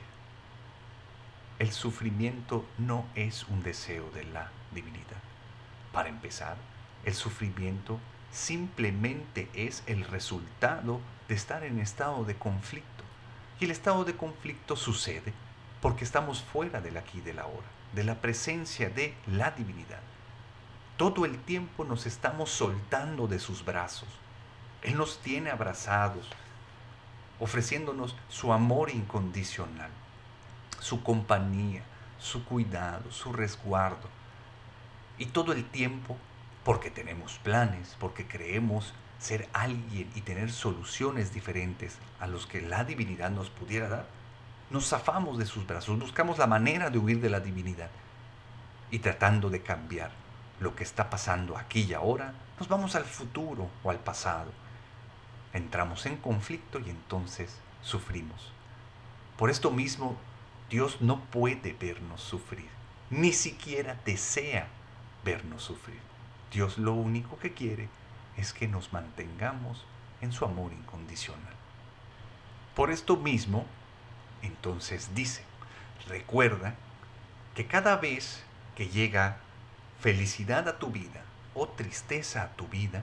El 1.58 1.72
sufrimiento 1.72 2.66
no 2.76 3.06
es 3.14 3.44
un 3.44 3.62
deseo 3.62 4.10
de 4.10 4.24
la 4.24 4.50
divinidad. 4.72 5.22
Para 5.92 6.10
empezar, 6.10 6.56
el 7.06 7.14
sufrimiento 7.14 7.98
simplemente 8.30 9.48
es 9.54 9.82
el 9.86 10.04
resultado 10.04 11.00
de 11.28 11.34
estar 11.34 11.64
en 11.64 11.78
estado 11.78 12.24
de 12.24 12.34
conflicto. 12.34 12.95
Y 13.60 13.64
el 13.64 13.70
estado 13.70 14.04
de 14.04 14.16
conflicto 14.16 14.76
sucede 14.76 15.32
porque 15.80 16.04
estamos 16.04 16.42
fuera 16.42 16.80
del 16.80 16.96
aquí 16.96 17.18
y 17.18 17.22
del 17.22 17.38
ahora, 17.38 17.66
de 17.92 18.04
la 18.04 18.16
presencia 18.16 18.90
de 18.90 19.14
la 19.26 19.50
divinidad 19.50 20.00
todo 20.96 21.26
el 21.26 21.38
tiempo 21.38 21.84
nos 21.84 22.06
estamos 22.06 22.50
soltando 22.50 23.26
de 23.26 23.38
sus 23.38 23.64
brazos. 23.64 24.08
Él 24.82 24.96
nos 24.96 25.18
tiene 25.18 25.50
abrazados, 25.50 26.26
ofreciéndonos 27.38 28.16
su 28.30 28.52
amor 28.52 28.90
incondicional, 28.90 29.90
su 30.80 31.02
compañía, 31.02 31.82
su 32.18 32.44
cuidado, 32.44 33.10
su 33.12 33.32
resguardo. 33.32 34.08
Y 35.18 35.26
todo 35.26 35.52
el 35.52 35.64
tiempo, 35.64 36.16
porque 36.64 36.90
tenemos 36.90 37.38
planes, 37.38 37.94
porque 38.00 38.26
creemos 38.26 38.94
ser 39.18 39.48
alguien 39.52 40.10
y 40.14 40.20
tener 40.20 40.52
soluciones 40.52 41.32
diferentes 41.32 41.98
a 42.20 42.26
los 42.26 42.46
que 42.46 42.60
la 42.60 42.84
divinidad 42.84 43.30
nos 43.30 43.50
pudiera 43.50 43.88
dar, 43.88 44.06
nos 44.70 44.88
zafamos 44.88 45.38
de 45.38 45.46
sus 45.46 45.66
brazos, 45.66 45.98
buscamos 45.98 46.38
la 46.38 46.46
manera 46.46 46.90
de 46.90 46.98
huir 46.98 47.20
de 47.20 47.30
la 47.30 47.40
divinidad 47.40 47.90
y 48.90 48.98
tratando 48.98 49.50
de 49.50 49.62
cambiar 49.62 50.10
lo 50.60 50.74
que 50.74 50.84
está 50.84 51.10
pasando 51.10 51.56
aquí 51.56 51.82
y 51.82 51.94
ahora, 51.94 52.34
nos 52.58 52.68
vamos 52.68 52.94
al 52.94 53.04
futuro 53.04 53.68
o 53.82 53.90
al 53.90 53.98
pasado. 53.98 54.50
Entramos 55.52 56.06
en 56.06 56.16
conflicto 56.16 56.80
y 56.80 56.90
entonces 56.90 57.58
sufrimos. 57.82 58.52
Por 59.36 59.50
esto 59.50 59.70
mismo, 59.70 60.16
Dios 60.70 61.00
no 61.00 61.20
puede 61.20 61.76
vernos 61.78 62.22
sufrir, 62.22 62.68
ni 63.10 63.32
siquiera 63.32 64.00
desea 64.04 64.68
vernos 65.24 65.62
sufrir. 65.62 66.00
Dios 66.52 66.78
lo 66.78 66.94
único 66.94 67.38
que 67.38 67.52
quiere 67.52 67.88
es 68.36 68.52
que 68.52 68.68
nos 68.68 68.92
mantengamos 68.92 69.84
en 70.20 70.32
su 70.32 70.44
amor 70.44 70.72
incondicional. 70.72 71.54
Por 72.74 72.90
esto 72.90 73.16
mismo, 73.16 73.64
entonces 74.42 75.14
dice, 75.14 75.42
recuerda 76.08 76.74
que 77.54 77.66
cada 77.66 77.96
vez 77.96 78.42
que 78.74 78.88
llega 78.88 79.38
felicidad 80.00 80.68
a 80.68 80.78
tu 80.78 80.88
vida 80.88 81.22
o 81.54 81.68
tristeza 81.68 82.42
a 82.42 82.48
tu 82.50 82.68
vida, 82.68 83.02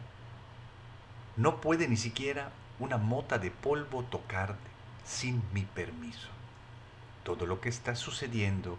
no 1.36 1.60
puede 1.60 1.88
ni 1.88 1.98
siquiera 1.98 2.52
una 2.80 2.98
mota 2.98 3.40
de 3.40 3.50
polvo 3.50 4.04
tocarte 4.04 4.70
sin 5.04 5.42
mi 5.54 5.64
permiso. 5.64 6.30
Todo 7.24 7.46
lo 7.46 7.60
que 7.62 7.70
está 7.70 7.96
sucediendo, 7.96 8.78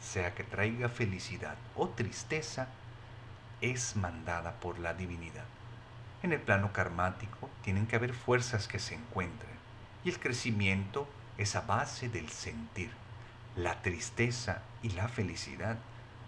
sea 0.00 0.34
que 0.34 0.44
traiga 0.44 0.88
felicidad 0.88 1.56
o 1.74 1.88
tristeza, 1.88 2.68
es 3.60 3.96
mandada 3.96 4.60
por 4.60 4.78
la 4.78 4.94
divinidad. 4.94 5.44
En 6.20 6.32
el 6.32 6.40
plano 6.40 6.72
karmático 6.72 7.48
tienen 7.62 7.86
que 7.86 7.94
haber 7.94 8.12
fuerzas 8.12 8.66
que 8.66 8.80
se 8.80 8.96
encuentren 8.96 9.52
y 10.04 10.08
el 10.08 10.18
crecimiento 10.18 11.08
es 11.36 11.54
a 11.54 11.60
base 11.60 12.08
del 12.08 12.28
sentir. 12.28 12.90
La 13.54 13.82
tristeza 13.82 14.62
y 14.82 14.90
la 14.90 15.06
felicidad 15.06 15.78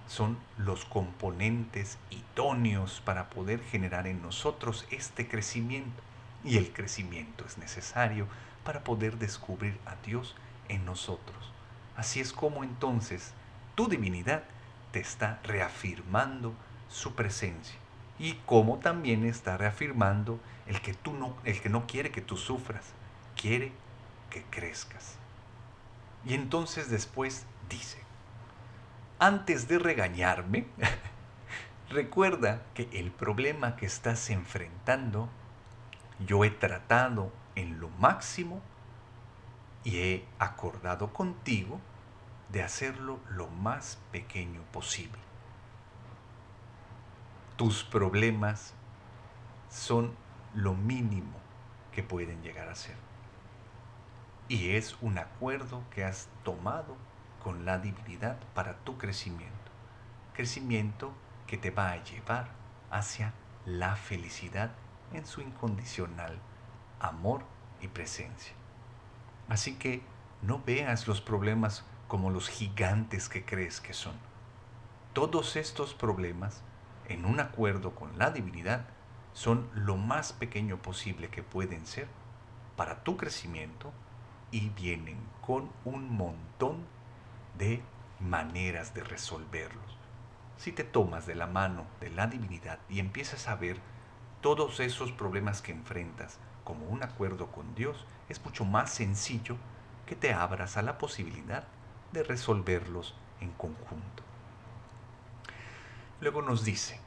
son 0.07 0.39
los 0.59 0.85
componentes 0.85 1.99
idóneos 2.11 3.01
para 3.05 3.31
poder 3.31 3.61
generar 3.65 4.07
en 4.07 4.23
nosotros 4.23 4.87
este 4.93 5.27
crecimiento. 5.27 6.03
Y 6.45 6.57
el 6.57 6.73
crecimiento 6.73 7.45
es 7.45 7.59
necesario 7.59 8.29
para 8.65 8.85
poder 8.85 9.19
descubrir 9.19 9.77
a 9.87 9.97
Dios 10.07 10.37
en 10.69 10.85
nosotros. 10.85 11.53
Así 11.97 12.21
es 12.21 12.33
como 12.33 12.63
entonces 12.63 13.33
tu 13.75 13.89
divinidad 13.89 14.45
te 14.93 15.01
está 15.01 15.41
reafirmando 15.43 16.55
su 16.89 17.15
presencia 17.17 17.80
y 18.21 18.35
como 18.45 18.79
también 18.79 19.25
está 19.25 19.57
reafirmando 19.57 20.39
el 20.67 20.81
que 20.83 20.93
tú 20.93 21.15
no 21.15 21.35
el 21.45 21.61
que 21.61 21.71
no 21.71 21.87
quiere 21.87 22.13
que 22.13 22.21
tú 22.21 22.37
sufras, 22.37 22.93
quiere 23.35 23.73
que 24.29 24.45
crezcas. 24.45 25.17
Y 26.27 26.35
entonces 26.35 26.91
después 26.91 27.47
dice, 27.71 27.99
antes 29.19 29.69
de 29.69 29.79
regañarme, 29.79 30.67
recuerda 31.91 32.63
que 32.75 32.91
el 32.93 33.11
problema 33.11 33.77
que 33.77 33.87
estás 33.87 34.29
enfrentando, 34.29 35.31
yo 36.27 36.45
he 36.45 36.51
tratado 36.51 37.33
en 37.55 37.81
lo 37.81 37.89
máximo 37.89 38.61
y 39.83 39.97
he 39.97 40.25
acordado 40.39 41.15
contigo 41.15 41.81
de 42.51 42.63
hacerlo 42.63 43.19
lo 43.31 43.47
más 43.49 43.99
pequeño 44.13 44.61
posible. 44.73 45.30
Tus 47.61 47.85
problemas 47.85 48.73
son 49.69 50.17
lo 50.55 50.73
mínimo 50.73 51.37
que 51.93 52.03
pueden 52.03 52.43
llegar 52.43 52.71
a 52.71 52.75
ser. 52.75 52.97
Y 54.49 54.71
es 54.77 54.97
un 55.03 55.19
acuerdo 55.19 55.83
que 55.91 56.03
has 56.03 56.31
tomado 56.43 56.97
con 57.45 57.67
la 57.67 57.79
divinidad 57.79 58.39
para 58.55 58.79
tu 58.79 58.97
crecimiento. 58.97 59.71
Crecimiento 60.33 61.13
que 61.47 61.59
te 61.59 61.71
va 61.71 61.91
a 61.91 62.03
llevar 62.03 62.49
hacia 62.91 63.35
la 63.67 63.95
felicidad 63.95 64.71
en 65.13 65.27
su 65.27 65.43
incondicional 65.43 66.39
amor 66.99 67.43
y 67.83 67.89
presencia. 67.89 68.55
Así 69.51 69.75
que 69.75 70.03
no 70.41 70.63
veas 70.65 71.07
los 71.07 71.21
problemas 71.21 71.85
como 72.09 72.31
los 72.31 72.49
gigantes 72.49 73.29
que 73.29 73.45
crees 73.45 73.83
que 73.83 73.93
son. 73.93 74.15
Todos 75.13 75.57
estos 75.57 75.93
problemas, 75.93 76.63
en 77.11 77.27
un 77.27 77.41
acuerdo 77.41 77.95
con 77.95 78.19
la 78.19 78.31
divinidad, 78.31 78.87
son 79.33 79.69
lo 79.75 79.97
más 79.97 80.33
pequeño 80.33 80.79
posible 80.79 81.29
que 81.29 81.43
pueden 81.43 81.87
ser 81.87 82.09
para 82.77 83.03
tu 83.03 83.17
crecimiento 83.17 83.93
y 84.51 84.71
vienen 84.71 85.19
con 85.41 85.71
un 85.85 86.17
montón 86.17 86.85
de 87.59 87.83
maneras 88.21 88.95
de 88.95 89.03
resolverlos. 89.03 89.99
Si 90.57 90.73
te 90.73 90.85
tomas 90.85 91.27
de 91.27 91.35
la 91.35 91.47
mano 91.47 91.85
de 92.01 92.11
la 92.11 92.27
divinidad 92.27 92.79
y 92.89 93.01
empiezas 93.01 93.49
a 93.49 93.57
ver 93.57 93.79
todos 94.41 94.81
esos 94.81 95.13
problemas 95.13 95.63
que 95.63 95.73
enfrentas 95.73 96.39
como 96.65 96.87
un 96.87 97.03
acuerdo 97.03 97.49
con 97.49 97.75
Dios, 97.75 98.07
es 98.29 98.45
mucho 98.45 98.65
más 98.65 98.91
sencillo 98.91 99.57
que 100.07 100.17
te 100.17 100.33
abras 100.33 100.77
a 100.77 100.83
la 100.83 100.99
posibilidad 100.99 101.65
de 102.13 102.23
resolverlos 102.23 103.15
en 103.41 103.51
conjunto. 103.53 104.30
Luego 106.21 106.43
nos 106.43 106.65
dice, 106.65 107.01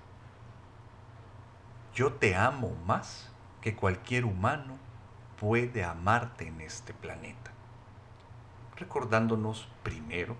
yo 1.93 2.13
te 2.13 2.35
amo 2.35 2.75
más 2.85 3.31
que 3.61 3.75
cualquier 3.75 4.25
humano 4.25 4.77
puede 5.39 5.83
amarte 5.83 6.47
en 6.47 6.61
este 6.61 6.93
planeta 6.93 7.53
recordándonos 8.75 9.67
primero 9.83 10.35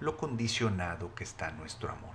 lo 0.00 0.16
condicionado 0.16 1.14
que 1.14 1.24
está 1.24 1.50
nuestro 1.52 1.90
amor. 1.90 2.14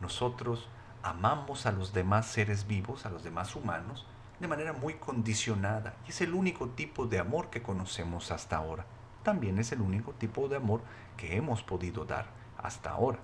Nosotros 0.00 0.68
amamos 1.02 1.66
a 1.66 1.72
los 1.72 1.92
demás 1.92 2.26
seres 2.26 2.66
vivos, 2.66 3.06
a 3.06 3.10
los 3.10 3.22
demás 3.22 3.54
humanos, 3.54 4.06
de 4.40 4.48
manera 4.48 4.72
muy 4.72 4.94
condicionada 4.94 5.94
y 6.06 6.10
es 6.10 6.20
el 6.20 6.34
único 6.34 6.70
tipo 6.70 7.06
de 7.06 7.18
amor 7.18 7.50
que 7.50 7.62
conocemos 7.62 8.30
hasta 8.30 8.56
ahora. 8.56 8.86
También 9.22 9.58
es 9.58 9.72
el 9.72 9.82
único 9.82 10.12
tipo 10.12 10.48
de 10.48 10.56
amor 10.56 10.80
que 11.16 11.36
hemos 11.36 11.62
podido 11.62 12.04
dar 12.04 12.26
hasta 12.56 12.90
ahora. 12.90 13.18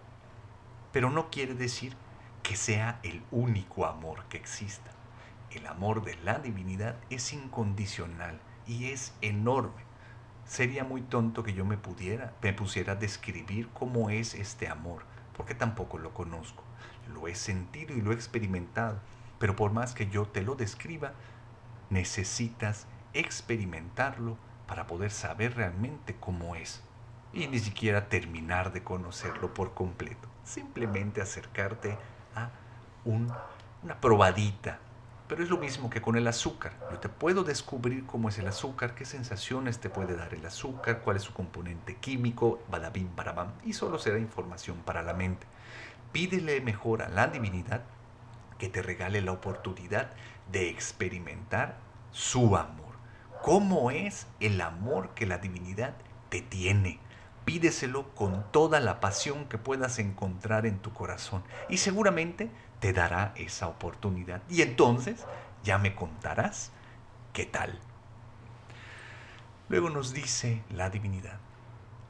Pero 0.93 1.11
no 1.11 1.31
quiere 1.31 1.55
decir 1.55 1.97
que 2.47 2.55
sea 2.55 3.01
el 3.03 3.25
único 3.33 3.87
amor 3.87 4.23
que 4.29 4.37
exista. 4.37 4.93
El 5.51 5.67
amor 5.67 6.05
de 6.05 6.15
la 6.23 6.39
divinidad 6.39 6.95
es 7.11 7.33
incondicional 7.33 8.39
y 8.69 8.91
es 8.93 9.15
enorme. 9.21 9.83
Sería 10.45 10.85
muy 10.85 11.03
tonto 11.03 11.43
que 11.43 11.55
yo 11.55 11.65
me 11.65 11.77
pudiera, 11.77 12.35
me 12.41 12.53
pusiera 12.53 12.93
a 12.93 12.97
describir 12.97 13.69
cómo 13.75 14.11
es 14.11 14.35
este 14.35 14.69
amor, 14.69 15.03
porque 15.37 15.57
tampoco 15.57 15.99
lo 15.99 16.15
conozco. 16.15 16.63
Lo 17.13 17.27
he 17.27 17.35
sentido 17.35 17.97
y 17.97 18.01
lo 18.01 18.13
he 18.13 18.15
experimentado, 18.15 19.01
pero 19.41 19.57
por 19.57 19.73
más 19.73 19.93
que 19.93 20.09
yo 20.09 20.27
te 20.27 20.43
lo 20.43 20.55
describa, 20.55 21.15
necesitas 21.91 22.87
experimentarlo 23.13 24.39
para 24.69 24.87
poder 24.87 25.11
saber 25.11 25.57
realmente 25.57 26.15
cómo 26.21 26.55
es. 26.55 26.85
Y 27.33 27.49
ni 27.49 27.59
siquiera 27.59 28.09
terminar 28.09 28.73
de 28.73 28.85
conocerlo 28.85 29.53
por 29.53 29.75
completo. 29.75 30.29
Simplemente 30.45 31.21
acercarte 31.21 31.99
una 33.05 34.01
probadita 34.01 34.79
pero 35.29 35.43
es 35.43 35.51
lo 35.51 35.59
mismo 35.59 35.91
que 35.91 36.01
con 36.01 36.17
el 36.17 36.29
azúcar. 36.29 36.73
Yo 36.91 36.99
te 36.99 37.09
puedo 37.09 37.43
descubrir 37.43 38.07
cómo 38.07 38.29
es 38.29 38.39
el 38.39 38.47
azúcar, 38.47 38.95
qué 38.95 39.05
sensaciones 39.05 39.81
te 39.81 39.91
puede 39.91 40.17
dar 40.17 40.33
el 40.35 40.47
azúcar, 40.47 41.01
cuál 41.01 41.17
es 41.17 41.23
su 41.23 41.33
componente 41.33 41.97
químico, 41.97 42.61
badabim, 42.71 43.15
barabam, 43.17 43.53
y 43.65 43.73
solo 43.73 43.99
será 43.99 44.19
información 44.19 44.79
para 44.85 45.03
la 45.03 45.15
mente. 45.15 45.47
Pídele 46.13 46.61
mejor 46.61 47.03
a 47.03 47.09
la 47.09 47.27
divinidad 47.27 47.83
que 48.59 48.69
te 48.69 48.83
regale 48.83 49.21
la 49.21 49.33
oportunidad 49.33 50.11
de 50.53 50.71
experimentar 50.71 51.77
su 52.13 52.57
amor. 52.57 52.95
¿Cómo 53.43 53.91
es 53.91 54.27
el 54.41 54.61
amor 54.61 55.11
que 55.11 55.27
la 55.27 55.39
divinidad 55.39 55.95
te 56.29 56.41
tiene? 56.41 57.01
Pídeselo 57.47 58.15
con 58.15 58.45
toda 58.53 58.81
la 58.81 59.01
pasión 59.01 59.47
que 59.47 59.57
puedas 59.57 59.99
encontrar 59.99 60.67
en 60.67 60.81
tu 60.81 60.93
corazón 60.93 61.45
y 61.71 61.79
seguramente 61.79 62.51
te 62.81 62.93
dará 62.93 63.33
esa 63.37 63.69
oportunidad. 63.69 64.43
Y 64.51 64.61
entonces 64.63 65.25
ya 65.65 65.79
me 65.79 65.95
contarás 65.95 66.73
qué 67.33 67.47
tal. 67.47 67.79
Luego 69.69 69.91
nos 69.91 70.13
dice 70.13 70.63
la 70.71 70.91
divinidad, 70.91 71.39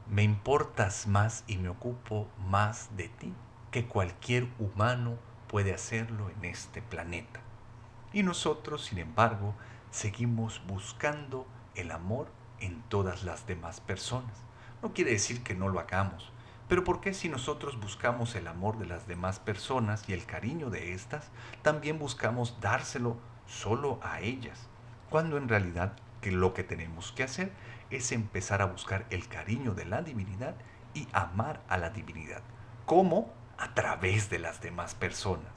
me 0.09 0.23
importas 0.23 1.05
más 1.05 1.43
y 1.47 1.57
me 1.57 1.69
ocupo 1.69 2.27
más 2.47 2.95
de 2.97 3.07
ti 3.07 3.33
que 3.69 3.85
cualquier 3.85 4.47
humano 4.57 5.17
puede 5.47 5.73
hacerlo 5.73 6.31
en 6.31 6.45
este 6.45 6.81
planeta. 6.81 7.41
Y 8.11 8.23
nosotros, 8.23 8.85
sin 8.85 8.97
embargo, 8.97 9.53
seguimos 9.91 10.61
buscando 10.65 11.45
el 11.75 11.91
amor 11.91 12.31
en 12.59 12.81
todas 12.89 13.23
las 13.23 13.45
demás 13.45 13.81
personas. 13.81 14.46
No 14.87 14.93
quiere 14.93 15.11
decir 15.11 15.43
que 15.43 15.53
no 15.53 15.67
lo 15.67 15.81
hagamos, 15.81 16.31
pero 16.69 16.85
¿por 16.85 17.01
qué 17.01 17.13
si 17.13 17.27
nosotros 17.27 17.77
buscamos 17.77 18.35
el 18.35 18.47
amor 18.47 18.77
de 18.77 18.85
las 18.85 19.05
demás 19.05 19.37
personas 19.37 20.07
y 20.07 20.13
el 20.13 20.25
cariño 20.25 20.69
de 20.69 20.93
éstas, 20.93 21.29
también 21.61 21.99
buscamos 21.99 22.61
dárselo 22.61 23.17
solo 23.47 23.99
a 24.01 24.21
ellas? 24.21 24.69
Cuando 25.09 25.35
en 25.35 25.49
realidad 25.49 25.91
que 26.21 26.31
lo 26.31 26.53
que 26.53 26.63
tenemos 26.63 27.11
que 27.11 27.23
hacer 27.23 27.51
es 27.89 28.13
empezar 28.13 28.61
a 28.61 28.67
buscar 28.67 29.05
el 29.09 29.27
cariño 29.27 29.73
de 29.73 29.83
la 29.83 30.03
divinidad 30.03 30.55
y 30.93 31.09
amar 31.11 31.61
a 31.67 31.77
la 31.77 31.89
divinidad. 31.89 32.41
¿Cómo? 32.85 33.33
A 33.57 33.73
través 33.73 34.29
de 34.29 34.39
las 34.39 34.61
demás 34.61 34.95
personas. 34.95 35.51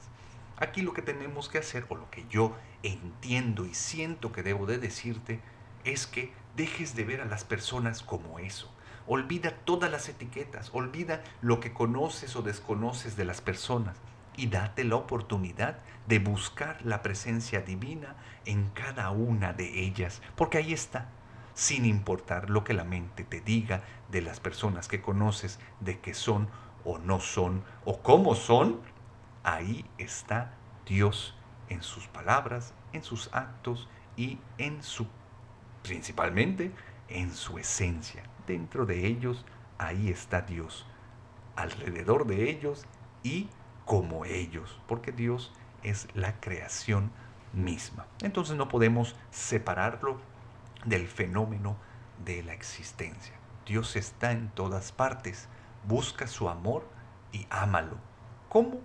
Aquí 0.57 0.81
lo 0.81 0.91
que 0.91 1.03
tenemos 1.03 1.47
que 1.47 1.59
hacer, 1.59 1.85
o 1.87 1.95
lo 1.95 2.11
que 2.11 2.25
yo 2.29 2.53
entiendo 2.83 3.63
y 3.65 3.75
siento 3.75 4.33
que 4.33 4.43
debo 4.43 4.65
de 4.65 4.77
decirte, 4.77 5.39
es 5.85 6.05
que 6.05 6.33
dejes 6.57 6.97
de 6.97 7.05
ver 7.05 7.21
a 7.21 7.25
las 7.25 7.45
personas 7.45 8.03
como 8.03 8.37
eso, 8.37 8.69
Olvida 9.07 9.51
todas 9.51 9.91
las 9.91 10.09
etiquetas, 10.09 10.69
olvida 10.73 11.23
lo 11.41 11.59
que 11.59 11.73
conoces 11.73 12.35
o 12.35 12.41
desconoces 12.41 13.15
de 13.15 13.25
las 13.25 13.41
personas 13.41 13.97
y 14.37 14.47
date 14.47 14.83
la 14.83 14.95
oportunidad 14.95 15.79
de 16.07 16.19
buscar 16.19 16.79
la 16.83 17.01
presencia 17.01 17.61
divina 17.61 18.15
en 18.45 18.69
cada 18.69 19.11
una 19.11 19.53
de 19.53 19.81
ellas, 19.81 20.21
porque 20.35 20.57
ahí 20.57 20.73
está, 20.73 21.09
sin 21.53 21.85
importar 21.85 22.49
lo 22.49 22.63
que 22.63 22.73
la 22.73 22.83
mente 22.83 23.23
te 23.23 23.41
diga 23.41 23.83
de 24.09 24.21
las 24.21 24.39
personas 24.39 24.87
que 24.87 25.01
conoces, 25.01 25.59
de 25.79 25.99
que 25.99 26.13
son 26.13 26.47
o 26.83 26.97
no 26.97 27.19
son, 27.19 27.63
o 27.85 28.01
cómo 28.01 28.35
son, 28.35 28.81
ahí 29.43 29.85
está 29.97 30.53
Dios 30.85 31.35
en 31.69 31.83
sus 31.83 32.07
palabras, 32.07 32.73
en 32.93 33.03
sus 33.03 33.29
actos 33.33 33.87
y 34.17 34.39
en 34.57 34.81
su, 34.83 35.07
principalmente, 35.83 36.71
en 37.19 37.31
su 37.33 37.57
esencia 37.57 38.23
dentro 38.47 38.85
de 38.85 39.05
ellos, 39.07 39.45
ahí 39.77 40.09
está 40.09 40.41
Dios, 40.41 40.85
alrededor 41.55 42.25
de 42.25 42.49
ellos 42.49 42.85
y 43.23 43.49
como 43.85 44.25
ellos, 44.25 44.79
porque 44.87 45.11
Dios 45.11 45.51
es 45.83 46.07
la 46.13 46.39
creación 46.39 47.11
misma. 47.53 48.05
Entonces 48.21 48.55
no 48.55 48.67
podemos 48.69 49.15
separarlo 49.31 50.19
del 50.85 51.07
fenómeno 51.07 51.77
de 52.23 52.43
la 52.43 52.53
existencia. 52.53 53.35
Dios 53.65 53.95
está 53.95 54.31
en 54.31 54.49
todas 54.49 54.91
partes. 54.91 55.47
Busca 55.87 56.27
su 56.27 56.49
amor 56.49 56.87
y 57.31 57.47
ámalo. 57.49 57.97
¿Cómo? 58.49 58.79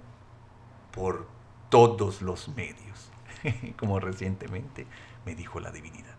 Por 0.92 1.28
todos 1.68 2.22
los 2.22 2.48
medios, 2.48 3.10
como 3.78 4.00
recientemente 4.00 4.86
me 5.24 5.34
dijo 5.34 5.60
la 5.60 5.70
divinidad. 5.70 6.15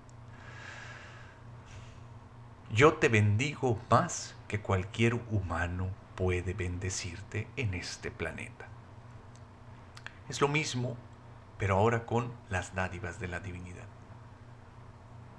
Yo 2.70 2.96
te 2.96 3.08
bendigo 3.08 3.80
más 3.90 4.36
que 4.50 4.60
cualquier 4.60 5.14
humano 5.14 5.88
puede 6.16 6.54
bendecirte 6.54 7.48
en 7.56 7.74
este 7.74 8.12
planeta. 8.12 8.68
Es 10.28 10.42
lo 10.42 10.50
mismo, 10.50 10.98
pero 11.58 11.78
ahora 11.78 12.06
con 12.06 12.34
las 12.50 12.76
dádivas 12.76 13.22
de 13.22 13.30
la 13.30 13.40
divinidad. 13.40 13.88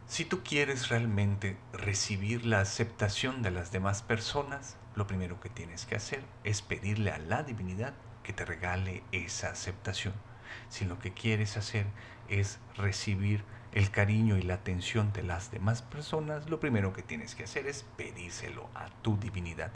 Si 0.07 0.25
tú 0.25 0.43
quieres 0.43 0.89
realmente 0.89 1.59
recibir 1.75 2.47
la 2.47 2.61
aceptación 2.61 3.43
de 3.43 3.51
las 3.51 3.73
demás 3.73 4.01
personas, 4.01 4.79
lo 4.95 5.07
primero 5.07 5.39
que 5.39 5.51
tienes 5.51 5.85
que 5.85 5.97
hacer 5.97 6.25
es 6.45 6.63
pedirle 6.63 7.11
a 7.11 7.19
la 7.19 7.43
divinidad 7.43 7.93
que 8.23 8.33
te 8.33 8.47
regale 8.47 9.03
esa 9.13 9.51
aceptación. 9.51 10.15
Si 10.71 10.87
lo 10.87 10.99
que 10.99 11.13
quieres 11.13 11.59
hacer 11.59 11.85
es 12.31 12.59
recibir 12.75 13.45
el 13.73 13.91
cariño 13.91 14.39
y 14.39 14.43
la 14.43 14.55
atención 14.55 15.13
de 15.13 15.23
las 15.23 15.51
demás 15.51 15.83
personas, 15.83 16.49
lo 16.49 16.61
primero 16.61 16.93
que 16.93 17.03
tienes 17.03 17.35
que 17.35 17.45
hacer 17.45 17.67
es 17.67 17.85
pedírselo 17.97 18.69
a 18.75 18.89
tu 19.03 19.19
divinidad. 19.19 19.71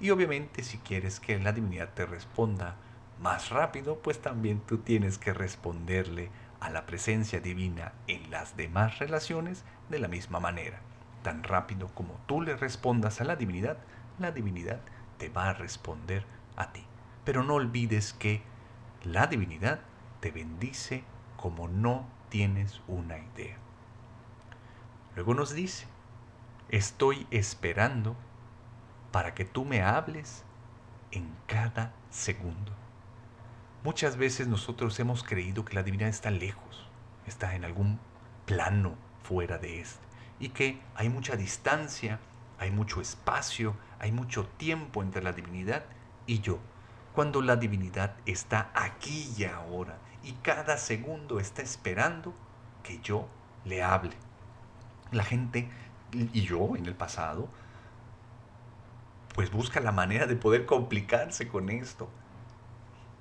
Y 0.00 0.10
obviamente 0.10 0.62
si 0.62 0.78
quieres 0.78 1.20
que 1.20 1.38
la 1.38 1.52
divinidad 1.52 1.90
te 1.94 2.06
responda 2.06 2.76
más 3.20 3.50
rápido, 3.50 3.98
pues 4.00 4.20
también 4.20 4.60
tú 4.60 4.78
tienes 4.78 5.18
que 5.18 5.32
responderle 5.32 6.30
a 6.60 6.70
la 6.70 6.86
presencia 6.86 7.40
divina 7.40 7.92
en 8.06 8.30
las 8.30 8.56
demás 8.56 8.98
relaciones 8.98 9.64
de 9.88 9.98
la 9.98 10.08
misma 10.08 10.40
manera. 10.40 10.80
Tan 11.22 11.42
rápido 11.42 11.88
como 11.94 12.20
tú 12.26 12.42
le 12.42 12.56
respondas 12.56 13.20
a 13.20 13.24
la 13.24 13.36
divinidad, 13.36 13.78
la 14.18 14.32
divinidad 14.32 14.80
te 15.18 15.28
va 15.28 15.50
a 15.50 15.54
responder 15.54 16.24
a 16.56 16.72
ti. 16.72 16.84
Pero 17.24 17.42
no 17.44 17.54
olvides 17.54 18.12
que 18.12 18.42
la 19.04 19.26
divinidad 19.26 19.80
te 20.20 20.30
bendice 20.30 21.04
como 21.36 21.68
no 21.68 22.06
tienes 22.28 22.80
una 22.86 23.18
idea. 23.18 23.56
Luego 25.14 25.34
nos 25.34 25.52
dice, 25.52 25.86
estoy 26.68 27.26
esperando 27.30 28.16
para 29.10 29.34
que 29.34 29.44
tú 29.44 29.64
me 29.64 29.82
hables 29.82 30.44
en 31.10 31.34
cada 31.46 31.92
segundo. 32.10 32.72
Muchas 33.84 34.16
veces 34.16 34.48
nosotros 34.48 34.98
hemos 35.00 35.22
creído 35.22 35.64
que 35.64 35.74
la 35.74 35.82
divinidad 35.82 36.10
está 36.10 36.30
lejos, 36.30 36.88
está 37.26 37.54
en 37.54 37.64
algún 37.64 37.98
plano 38.44 38.96
fuera 39.22 39.58
de 39.58 39.80
este, 39.80 40.04
y 40.40 40.50
que 40.50 40.80
hay 40.94 41.08
mucha 41.08 41.36
distancia, 41.36 42.18
hay 42.58 42.70
mucho 42.70 43.00
espacio, 43.00 43.76
hay 43.98 44.12
mucho 44.12 44.46
tiempo 44.46 45.02
entre 45.02 45.22
la 45.22 45.32
divinidad 45.32 45.84
y 46.26 46.40
yo, 46.40 46.58
cuando 47.14 47.40
la 47.42 47.56
divinidad 47.56 48.14
está 48.26 48.70
aquí 48.74 49.32
y 49.36 49.44
ahora, 49.44 49.98
y 50.28 50.32
cada 50.42 50.76
segundo 50.76 51.40
está 51.40 51.62
esperando 51.62 52.34
que 52.82 53.00
yo 53.00 53.26
le 53.64 53.82
hable. 53.82 54.14
La 55.10 55.24
gente, 55.24 55.70
y 56.12 56.42
yo 56.42 56.76
en 56.76 56.84
el 56.84 56.94
pasado, 56.94 57.48
pues 59.34 59.50
busca 59.50 59.80
la 59.80 59.90
manera 59.90 60.26
de 60.26 60.36
poder 60.36 60.66
complicarse 60.66 61.48
con 61.48 61.70
esto 61.70 62.10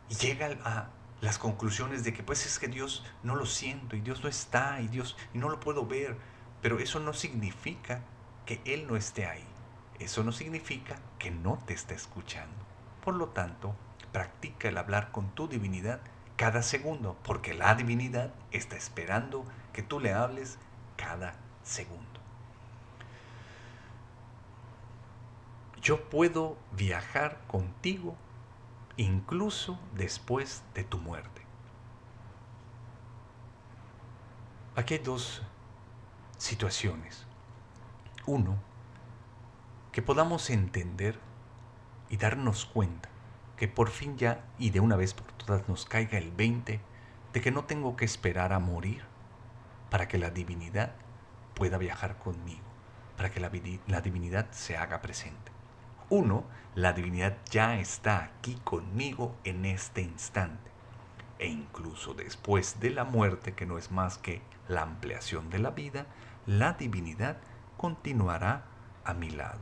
y 0.10 0.16
llega 0.16 0.50
a 0.66 0.90
las 1.22 1.38
conclusiones 1.38 2.04
de 2.04 2.14
que 2.14 2.24
pues 2.24 2.46
es 2.46 2.60
que 2.60 2.68
Dios 2.68 3.06
no 3.24 3.36
lo 3.36 3.46
siento 3.46 3.96
y 3.96 4.02
Dios 4.02 4.22
no 4.22 4.28
está 4.28 4.82
y 4.82 4.90
Dios 4.90 5.16
no 5.34 5.48
lo 5.48 5.62
puedo 5.62 5.86
ver, 5.86 6.18
pero 6.62 6.78
eso 6.78 7.00
no 7.00 7.14
significa 7.14 8.02
que 8.46 8.60
Él 8.66 8.86
no 8.86 8.98
esté 8.98 9.26
ahí. 9.26 9.48
Eso 9.98 10.26
no 10.26 10.34
significa 10.34 11.00
que 11.20 11.32
no 11.32 11.58
te 11.66 11.74
esté 11.74 11.96
escuchando. 11.96 12.58
Por 13.02 13.14
lo 13.14 13.30
tanto, 13.30 13.78
practica 14.12 14.68
el 14.68 14.78
hablar 14.78 15.14
con 15.14 15.30
tu 15.30 15.48
divinidad 15.48 16.02
cada 16.38 16.62
segundo, 16.62 17.18
porque 17.24 17.56
la 17.56 17.76
divinidad 17.76 18.32
está 18.52 18.78
esperando 18.78 19.44
que 19.74 19.82
tú 19.82 20.00
le 20.00 20.14
hables 20.14 20.60
cada 20.96 21.34
segundo. 21.64 22.06
Yo 25.82 26.10
puedo 26.10 26.58
viajar 26.74 27.42
contigo 27.48 28.16
incluso 28.98 29.80
después 29.96 30.64
de 30.76 30.84
tu 30.84 31.00
muerte. 31.00 31.42
Aquí 34.76 34.94
hay 34.94 35.00
dos 35.00 35.42
situaciones. 36.38 37.26
Uno, 38.28 38.58
que 39.92 40.04
podamos 40.04 40.52
entender 40.52 41.20
y 42.10 42.18
darnos 42.18 42.66
cuenta 42.66 43.10
que 43.58 43.68
por 43.68 43.90
fin 43.90 44.18
ya 44.18 44.46
y 44.58 44.70
de 44.70 44.80
una 44.80 44.96
vez 44.96 45.14
por 45.14 45.32
todas 45.34 45.68
nos 45.68 45.86
caiga 45.86 46.18
el 46.18 46.32
20 46.32 46.80
de 47.34 47.42
que 47.42 47.52
no 47.52 47.66
tengo 47.66 47.96
que 47.96 48.06
esperar 48.06 48.54
a 48.54 48.60
morir 48.60 49.04
para 49.90 50.08
que 50.08 50.18
la 50.18 50.30
divinidad 50.30 50.94
pueda 51.56 51.78
viajar 51.78 52.18
conmigo, 52.20 52.66
para 53.16 53.32
que 53.32 53.40
la, 53.40 53.52
la 53.88 54.02
divinidad 54.02 54.50
se 54.52 54.78
haga 54.78 55.02
presente. 55.02 55.52
Uno, 56.10 56.46
la 56.76 56.94
divinidad 56.94 57.38
ya 57.50 57.80
está 57.80 58.24
aquí 58.24 58.56
conmigo 58.64 59.36
en 59.44 59.66
este 59.66 60.02
instante. 60.02 60.72
E 61.40 61.48
incluso 61.48 62.14
después 62.14 62.80
de 62.80 62.92
la 62.92 63.04
muerte, 63.04 63.54
que 63.54 63.66
no 63.66 63.78
es 63.78 63.92
más 63.92 64.18
que 64.18 64.42
la 64.68 64.84
ampliación 64.84 65.50
de 65.50 65.60
la 65.60 65.72
vida, 65.72 66.06
la 66.46 66.74
divinidad 66.74 67.38
continuará 67.76 68.66
a 69.04 69.14
mi 69.14 69.30
lado. 69.30 69.60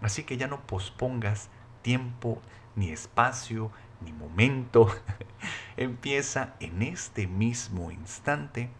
Así 0.00 0.24
que 0.24 0.36
ya 0.36 0.46
no 0.46 0.66
pospongas 0.66 1.48
tiempo, 1.82 2.40
ni 2.76 2.90
espacio, 2.90 3.72
ni 4.00 4.12
momento. 4.12 4.88
Empieza 5.76 6.54
en 6.60 6.82
este 6.82 7.26
mismo 7.26 7.90
instante 7.90 8.70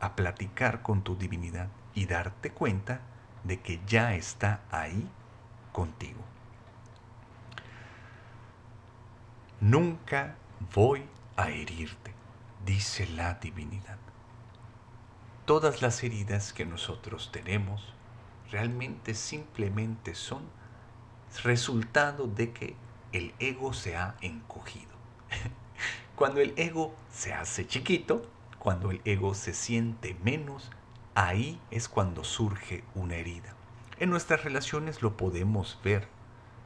a 0.00 0.16
platicar 0.16 0.82
con 0.82 1.02
tu 1.02 1.16
divinidad 1.16 1.68
y 1.94 2.06
darte 2.06 2.50
cuenta 2.50 3.00
de 3.44 3.60
que 3.60 3.80
ya 3.86 4.14
está 4.14 4.62
ahí 4.70 5.08
contigo. 5.72 6.20
Nunca 9.60 10.36
voy 10.74 11.04
a 11.36 11.50
herirte, 11.50 12.14
dice 12.64 13.06
la 13.06 13.34
divinidad. 13.34 13.98
Todas 15.44 15.82
las 15.82 16.02
heridas 16.02 16.52
que 16.52 16.64
nosotros 16.64 17.30
tenemos 17.32 17.92
realmente 18.50 19.14
simplemente 19.14 20.14
son 20.14 20.42
resultado 21.44 22.26
de 22.26 22.52
que 22.52 22.76
el 23.12 23.34
ego 23.38 23.72
se 23.72 23.96
ha 23.96 24.16
encogido. 24.20 24.92
Cuando 26.16 26.40
el 26.40 26.52
ego 26.56 26.94
se 27.10 27.32
hace 27.32 27.66
chiquito, 27.66 28.26
cuando 28.58 28.90
el 28.90 29.00
ego 29.06 29.34
se 29.34 29.54
siente 29.54 30.14
menos, 30.22 30.70
ahí 31.14 31.58
es 31.70 31.88
cuando 31.88 32.24
surge 32.24 32.84
una 32.94 33.16
herida. 33.16 33.54
En 33.98 34.10
nuestras 34.10 34.44
relaciones 34.44 35.00
lo 35.00 35.16
podemos 35.16 35.78
ver. 35.82 36.08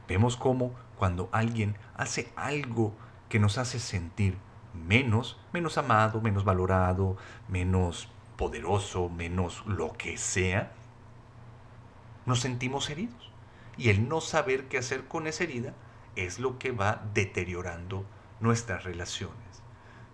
Vemos 0.09 0.35
cómo 0.35 0.73
cuando 0.97 1.29
alguien 1.31 1.77
hace 1.95 2.33
algo 2.35 2.93
que 3.29 3.39
nos 3.39 3.57
hace 3.57 3.79
sentir 3.79 4.37
menos, 4.73 5.39
menos 5.53 5.77
amado, 5.77 6.19
menos 6.19 6.43
valorado, 6.43 7.15
menos 7.47 8.09
poderoso, 8.35 9.07
menos 9.07 9.63
lo 9.65 9.93
que 9.93 10.17
sea, 10.17 10.73
nos 12.25 12.41
sentimos 12.41 12.89
heridos. 12.89 13.31
Y 13.77 13.89
el 13.89 14.09
no 14.09 14.19
saber 14.19 14.67
qué 14.67 14.77
hacer 14.77 15.07
con 15.07 15.27
esa 15.27 15.45
herida 15.45 15.73
es 16.15 16.39
lo 16.39 16.57
que 16.59 16.71
va 16.71 17.03
deteriorando 17.13 18.05
nuestras 18.39 18.83
relaciones. 18.83 19.63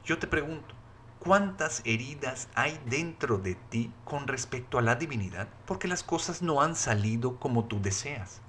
Yo 0.03 0.19
te 0.19 0.27
pregunto, 0.27 0.75
cuántas 1.19 1.83
heridas 1.85 2.49
hay 2.55 2.79
dentro 2.87 3.37
de 3.37 3.53
ti 3.53 3.91
con 4.05 4.27
respecto 4.27 4.79
a 4.79 4.81
la 4.81 4.95
divinidad 4.95 5.47
porque 5.67 5.87
las 5.87 6.03
cosas 6.03 6.41
no 6.41 6.61
han 6.61 6.75
salido 6.75 7.39
como 7.39 7.65
tú 7.65 7.79
deseas. 7.79 8.41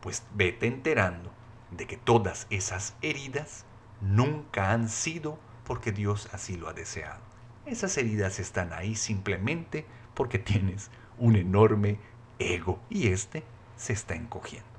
Pues 0.00 0.24
vete 0.34 0.66
enterando 0.66 1.30
de 1.70 1.86
que 1.86 1.98
todas 1.98 2.46
esas 2.48 2.94
heridas 3.02 3.66
nunca 4.00 4.72
han 4.72 4.88
sido 4.88 5.38
porque 5.64 5.92
Dios 5.92 6.30
así 6.32 6.56
lo 6.56 6.68
ha 6.68 6.72
deseado. 6.72 7.20
Esas 7.66 7.96
heridas 7.98 8.38
están 8.38 8.72
ahí 8.72 8.94
simplemente 8.94 9.84
porque 10.14 10.38
tienes 10.38 10.90
un 11.18 11.36
enorme 11.36 11.98
ego 12.38 12.80
y 12.88 13.08
este 13.08 13.42
se 13.76 13.92
está 13.92 14.14
encogiendo. 14.14 14.75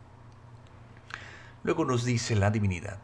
Luego 1.64 1.86
nos 1.86 2.06
dice 2.06 2.36
la 2.36 2.52
divinidad, 2.52 3.00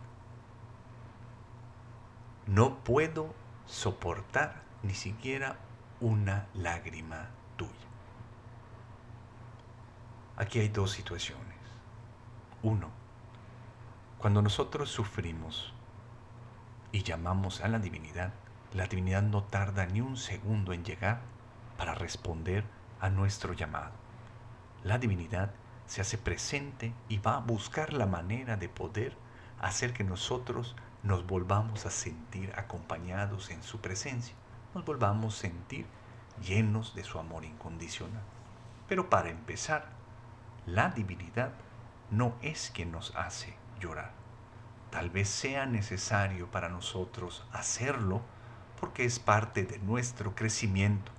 no 2.47 2.83
puedo 2.83 3.33
soportar 3.65 4.63
ni 4.83 4.93
siquiera 4.93 5.57
una 5.99 6.47
lágrima 6.53 7.29
tuya. 7.55 7.71
Aquí 10.37 10.59
hay 10.59 10.69
dos 10.69 10.91
situaciones. 10.91 11.57
Uno, 12.61 12.89
cuando 14.17 14.41
nosotros 14.41 14.89
sufrimos 14.89 15.73
y 16.91 17.03
llamamos 17.03 17.61
a 17.61 17.67
la 17.67 17.79
divinidad, 17.79 18.33
la 18.73 18.87
divinidad 18.87 19.21
no 19.23 19.43
tarda 19.43 19.85
ni 19.85 20.01
un 20.01 20.17
segundo 20.17 20.73
en 20.73 20.83
llegar 20.83 21.21
para 21.77 21.95
responder 21.95 22.63
a 22.99 23.09
nuestro 23.09 23.53
llamado. 23.53 23.91
la 24.83 24.97
divinidad 24.97 25.51
se 25.85 26.01
hace 26.01 26.17
presente 26.17 26.93
y 27.09 27.17
va 27.17 27.35
a 27.35 27.41
buscar 27.41 27.93
la 27.93 28.05
manera 28.05 28.57
de 28.57 28.69
poder 28.69 29.15
hacer 29.59 29.93
que 29.93 30.03
nosotros 30.03 30.75
nos 31.03 31.25
volvamos 31.27 31.85
a 31.85 31.91
sentir 31.91 32.53
acompañados 32.55 33.49
en 33.49 33.61
su 33.63 33.79
presencia, 33.79 34.35
nos 34.73 34.85
volvamos 34.85 35.37
a 35.37 35.41
sentir 35.41 35.85
llenos 36.41 36.95
de 36.95 37.03
su 37.03 37.19
amor 37.19 37.45
incondicional. 37.45 38.23
Pero 38.87 39.09
para 39.09 39.29
empezar, 39.29 39.87
la 40.65 40.89
divinidad 40.89 41.51
no 42.09 42.35
es 42.41 42.71
quien 42.73 42.91
nos 42.91 43.15
hace 43.15 43.55
llorar. 43.79 44.11
Tal 44.91 45.09
vez 45.09 45.27
sea 45.27 45.65
necesario 45.65 46.51
para 46.51 46.69
nosotros 46.69 47.45
hacerlo 47.51 48.21
porque 48.79 49.05
es 49.05 49.19
parte 49.19 49.63
de 49.63 49.79
nuestro 49.79 50.35
crecimiento. 50.35 51.11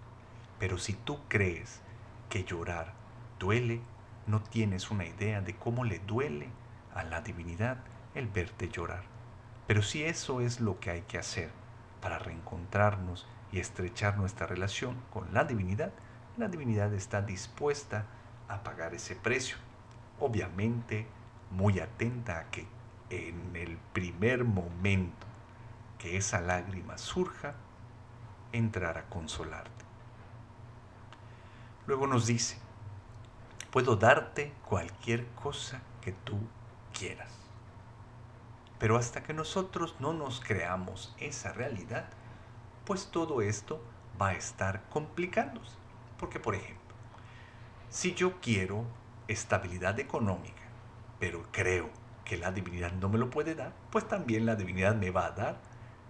Pero 0.59 0.79
si 0.79 0.93
tú 0.93 1.19
crees 1.29 1.81
que 2.29 2.45
llorar 2.45 2.93
duele, 3.39 3.81
no 4.27 4.41
tienes 4.41 4.91
una 4.91 5.07
idea 5.07 5.41
de 5.41 5.55
cómo 5.55 5.85
le 5.85 5.99
duele 6.01 6.49
a 6.95 7.05
la 7.05 7.21
divinidad 7.21 7.79
el 8.15 8.29
verte 8.29 8.69
llorar. 8.69 9.03
Pero 9.67 9.83
si 9.83 10.05
eso 10.05 10.41
es 10.41 10.61
lo 10.61 10.81
que 10.81 10.91
hay 10.91 11.03
que 11.03 11.19
hacer 11.19 11.51
para 12.01 12.19
reencontrarnos 12.19 13.27
y 13.53 13.61
estrechar 13.61 14.17
nuestra 14.17 14.47
relación 14.47 14.97
con 15.13 15.33
la 15.33 15.45
divinidad, 15.45 15.93
la 16.37 16.49
divinidad 16.49 16.93
está 16.93 17.23
dispuesta 17.23 18.07
a 18.49 18.63
pagar 18.63 18.95
ese 18.95 19.17
precio. 19.17 19.57
Obviamente 20.21 21.07
muy 21.51 21.81
atenta 21.81 22.39
a 22.39 22.51
que 22.51 22.67
en 23.11 23.55
el 23.55 23.79
primer 23.93 24.45
momento 24.45 25.27
que 25.99 26.17
esa 26.17 26.41
lágrima 26.41 26.99
surja, 26.99 27.55
entrar 28.53 28.99
a 28.99 29.09
consolarte. 29.09 29.85
Luego 31.87 32.07
nos 32.07 32.27
dice, 32.27 32.59
puedo 33.75 33.97
darte 33.97 34.53
cualquier 34.69 35.27
cosa 35.31 35.83
que 36.01 36.13
tú 36.13 36.39
quieras. 36.97 37.33
Pero 38.79 38.97
hasta 38.97 39.25
que 39.25 39.35
nosotros 39.35 39.97
no 39.99 40.13
nos 40.13 40.39
creamos 40.39 41.13
esa 41.19 41.53
realidad, 41.53 42.05
pues 42.85 43.09
todo 43.11 43.43
esto 43.43 43.83
va 44.23 44.29
a 44.29 44.35
estar 44.35 44.89
complicándose. 44.91 45.75
Porque, 46.21 46.39
por 46.39 46.55
ejemplo, 46.55 46.95
si 47.91 48.15
yo 48.15 48.41
quiero 48.41 48.85
estabilidad 49.27 49.99
económica, 49.99 50.63
pero 51.19 51.45
creo 51.51 51.91
que 52.25 52.37
la 52.37 52.53
divinidad 52.53 52.93
no 52.93 53.09
me 53.09 53.19
lo 53.19 53.29
puede 53.29 53.57
dar, 53.57 53.73
pues 53.91 54.07
también 54.07 54.47
la 54.47 54.55
divinidad 54.55 54.95
me 54.95 55.11
va 55.11 55.27
a 55.27 55.33
dar 55.33 55.61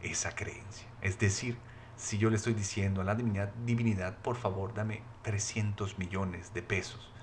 esa 0.02 0.34
creencia. 0.34 0.86
Es 1.00 1.18
decir, 1.18 1.56
si 1.96 2.18
yo 2.18 2.28
le 2.28 2.36
estoy 2.36 2.52
diciendo 2.52 3.00
a 3.00 3.04
la 3.04 3.14
divinidad, 3.14 3.54
divinidad, 3.64 4.18
por 4.18 4.36
favor, 4.36 4.74
dame 4.74 5.00
300 5.22 5.98
millones 5.98 6.52
de 6.52 6.60
pesos, 6.60 7.13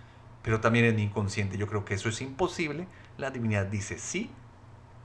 pero 0.42 0.62
también 0.62 0.86
en 0.86 1.00
inconsciente 1.00 1.58
yo 1.58 1.68
creo 1.68 1.86
que 1.86 1.96
eso 1.96 2.10
es 2.10 2.22
imposible, 2.22 2.88
la 3.18 3.32
divinidad 3.32 3.66
dice 3.68 3.98
sí 3.98 4.32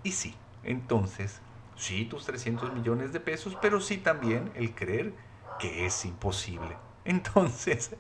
y 0.03 0.13
sí. 0.13 0.35
Entonces, 0.63 1.41
sí 1.77 2.05
tus 2.07 2.25
300 2.27 2.73
millones 2.73 3.13
de 3.13 3.21
pesos, 3.21 3.57
pero 3.57 3.81
sí 3.81 3.99
también 3.99 4.53
el 4.55 4.75
creer 4.75 5.15
que 5.59 5.87
es 5.87 6.05
imposible. 6.05 6.79
Entonces, 7.05 7.97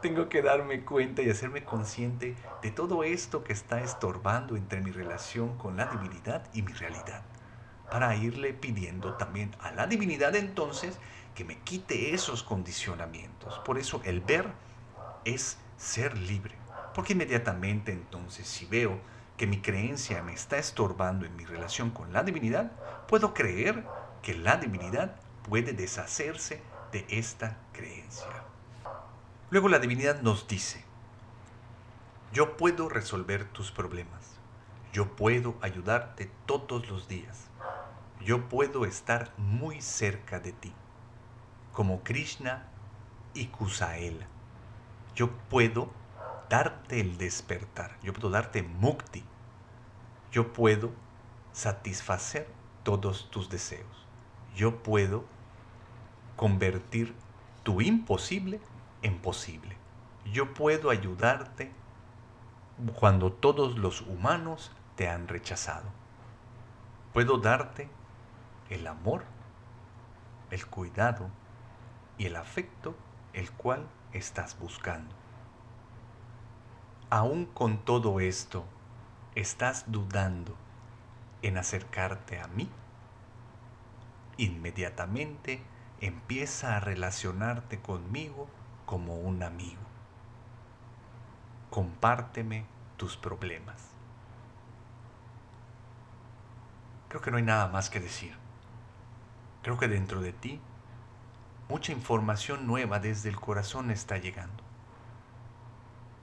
tengo 0.00 0.28
que 0.28 0.42
darme 0.42 0.84
cuenta 0.84 1.22
y 1.22 1.30
hacerme 1.30 1.64
consciente 1.64 2.36
de 2.62 2.70
todo 2.70 3.04
esto 3.04 3.42
que 3.44 3.52
está 3.52 3.82
estorbando 3.82 4.56
entre 4.56 4.80
mi 4.80 4.90
relación 4.90 5.56
con 5.58 5.76
la 5.76 5.86
divinidad 5.86 6.48
y 6.52 6.62
mi 6.62 6.72
realidad. 6.72 7.22
Para 7.88 8.16
irle 8.16 8.54
pidiendo 8.54 9.14
también 9.14 9.52
a 9.60 9.72
la 9.72 9.86
divinidad 9.86 10.34
entonces 10.36 10.98
que 11.34 11.44
me 11.44 11.58
quite 11.60 12.14
esos 12.14 12.42
condicionamientos. 12.42 13.58
Por 13.60 13.78
eso 13.78 14.02
el 14.04 14.20
ver 14.20 14.52
es 15.24 15.58
ser 15.76 16.18
libre. 16.18 16.63
Porque 16.94 17.12
inmediatamente 17.14 17.92
entonces 17.92 18.46
si 18.46 18.66
veo 18.66 19.00
que 19.36 19.46
mi 19.46 19.60
creencia 19.60 20.22
me 20.22 20.32
está 20.32 20.58
estorbando 20.58 21.26
en 21.26 21.34
mi 21.36 21.44
relación 21.44 21.90
con 21.90 22.12
la 22.12 22.22
divinidad, 22.22 22.70
puedo 23.08 23.34
creer 23.34 23.84
que 24.22 24.34
la 24.34 24.56
divinidad 24.56 25.16
puede 25.48 25.72
deshacerse 25.72 26.62
de 26.92 27.04
esta 27.08 27.58
creencia. 27.72 28.26
Luego 29.50 29.68
la 29.68 29.78
divinidad 29.78 30.22
nos 30.22 30.46
dice, 30.46 30.84
yo 32.32 32.56
puedo 32.56 32.88
resolver 32.88 33.44
tus 33.44 33.70
problemas, 33.70 34.36
yo 34.92 35.14
puedo 35.16 35.56
ayudarte 35.60 36.30
todos 36.46 36.88
los 36.88 37.08
días, 37.08 37.48
yo 38.20 38.48
puedo 38.48 38.84
estar 38.86 39.32
muy 39.36 39.80
cerca 39.82 40.40
de 40.40 40.52
ti, 40.52 40.72
como 41.72 42.02
Krishna 42.02 42.68
y 43.34 43.46
Kusaela. 43.46 44.26
Yo 45.14 45.30
puedo 45.50 45.90
darte 46.48 47.00
el 47.00 47.18
despertar, 47.18 47.98
yo 48.02 48.12
puedo 48.12 48.30
darte 48.30 48.62
mukti, 48.62 49.24
yo 50.32 50.52
puedo 50.52 50.92
satisfacer 51.52 52.48
todos 52.82 53.30
tus 53.30 53.48
deseos, 53.48 54.06
yo 54.54 54.82
puedo 54.82 55.24
convertir 56.36 57.14
tu 57.62 57.80
imposible 57.80 58.60
imposible. 59.04 59.76
Yo 60.32 60.54
puedo 60.54 60.90
ayudarte 60.90 61.70
cuando 62.98 63.32
todos 63.32 63.78
los 63.78 64.00
humanos 64.00 64.72
te 64.96 65.08
han 65.08 65.28
rechazado. 65.28 65.88
Puedo 67.12 67.38
darte 67.38 67.88
el 68.70 68.86
amor, 68.86 69.24
el 70.50 70.66
cuidado 70.66 71.28
y 72.18 72.26
el 72.26 72.36
afecto 72.36 72.96
el 73.32 73.50
cual 73.52 73.86
estás 74.12 74.58
buscando. 74.58 75.14
Aún 77.14 77.46
con 77.46 77.78
todo 77.78 78.18
esto, 78.18 78.64
¿estás 79.36 79.84
dudando 79.86 80.56
en 81.42 81.58
acercarte 81.58 82.40
a 82.40 82.48
mí? 82.48 82.68
Inmediatamente 84.36 85.62
empieza 86.00 86.76
a 86.76 86.80
relacionarte 86.80 87.78
conmigo 87.78 88.48
como 88.84 89.20
un 89.20 89.44
amigo. 89.44 89.80
Compárteme 91.70 92.66
tus 92.96 93.16
problemas. 93.16 93.90
Creo 97.08 97.22
que 97.22 97.30
no 97.30 97.36
hay 97.36 97.44
nada 97.44 97.68
más 97.68 97.90
que 97.90 98.00
decir. 98.00 98.36
Creo 99.62 99.78
que 99.78 99.86
dentro 99.86 100.20
de 100.20 100.32
ti 100.32 100.60
mucha 101.68 101.92
información 101.92 102.66
nueva 102.66 102.98
desde 102.98 103.28
el 103.28 103.38
corazón 103.38 103.92
está 103.92 104.18
llegando. 104.18 104.63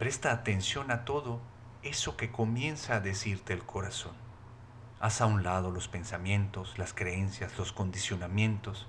Presta 0.02 0.32
atención 0.32 0.90
a 0.90 1.06
todo 1.06 1.40
eso 1.84 2.18
que 2.18 2.32
comienza 2.32 2.96
a 2.96 3.00
decirte 3.02 3.54
el 3.54 3.64
corazón. 3.64 4.14
Haz 5.00 5.22
a 5.22 5.28
un 5.28 5.44
lado 5.44 5.70
los 5.70 5.88
pensamientos, 5.88 6.80
las 6.80 6.92
creencias, 6.92 7.56
los 7.60 7.72
condicionamientos 7.72 8.88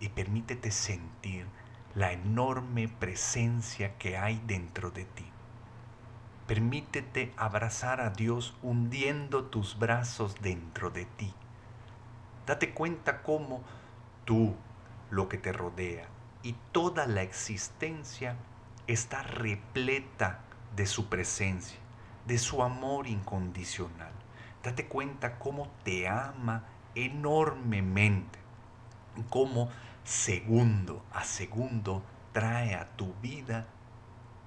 y 0.00 0.08
permítete 0.08 0.72
sentir 0.72 1.46
la 1.94 2.10
enorme 2.10 2.88
presencia 2.88 3.96
que 3.98 4.18
hay 4.18 4.42
dentro 4.48 4.90
de 4.90 5.04
ti. 5.04 5.26
Permítete 6.48 7.32
abrazar 7.36 8.00
a 8.00 8.10
Dios 8.10 8.56
hundiendo 8.60 9.44
tus 9.44 9.78
brazos 9.78 10.34
dentro 10.42 10.90
de 10.90 11.04
ti. 11.04 11.32
Date 12.48 12.74
cuenta 12.74 13.22
cómo 13.22 13.62
tú, 14.24 14.56
lo 15.12 15.28
que 15.28 15.38
te 15.38 15.52
rodea 15.52 16.08
y 16.42 16.56
toda 16.72 17.06
la 17.06 17.22
existencia 17.22 18.34
está 18.88 19.22
repleta 19.22 20.46
de 20.76 20.86
su 20.86 21.08
presencia, 21.08 21.78
de 22.26 22.38
su 22.38 22.62
amor 22.62 23.06
incondicional. 23.06 24.12
Date 24.62 24.86
cuenta 24.86 25.38
cómo 25.38 25.68
te 25.84 26.08
ama 26.08 26.64
enormemente, 26.94 28.38
cómo 29.30 29.68
segundo 30.04 31.04
a 31.12 31.24
segundo 31.24 32.02
trae 32.32 32.74
a 32.74 32.88
tu 32.96 33.14
vida 33.22 33.66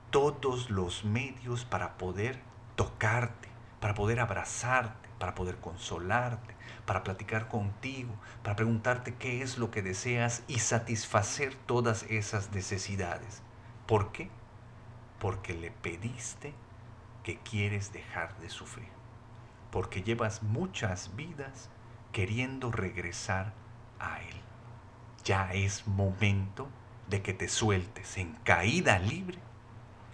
todos 0.09 0.69
los 0.69 1.05
medios 1.05 1.65
para 1.65 1.97
poder 1.97 2.41
tocarte, 2.75 3.47
para 3.79 3.93
poder 3.93 4.19
abrazarte, 4.19 5.09
para 5.17 5.35
poder 5.35 5.57
consolarte, 5.57 6.55
para 6.85 7.03
platicar 7.03 7.47
contigo, 7.47 8.13
para 8.43 8.55
preguntarte 8.55 9.15
qué 9.15 9.41
es 9.41 9.57
lo 9.57 9.71
que 9.71 9.81
deseas 9.81 10.43
y 10.47 10.59
satisfacer 10.59 11.55
todas 11.55 12.03
esas 12.09 12.51
necesidades. 12.51 13.41
¿Por 13.85 14.11
qué? 14.11 14.29
Porque 15.21 15.53
le 15.53 15.71
pediste 15.71 16.53
que 17.23 17.37
quieres 17.37 17.93
dejar 17.93 18.37
de 18.39 18.49
sufrir. 18.49 18.89
Porque 19.71 20.03
llevas 20.03 20.43
muchas 20.43 21.15
vidas 21.15 21.69
queriendo 22.11 22.73
regresar 22.73 23.53
a 23.99 24.21
Él 24.21 24.41
ya 25.23 25.51
es 25.53 25.87
momento 25.87 26.67
de 27.07 27.21
que 27.21 27.33
te 27.33 27.47
sueltes 27.47 28.17
en 28.17 28.33
caída 28.43 28.99
libre 28.99 29.39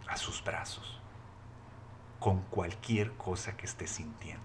a 0.07 0.17
sus 0.17 0.43
brazos, 0.43 0.99
con 2.19 2.41
cualquier 2.43 3.13
cosa 3.13 3.55
que 3.55 3.65
estés 3.65 3.91
sintiendo. 3.91 4.43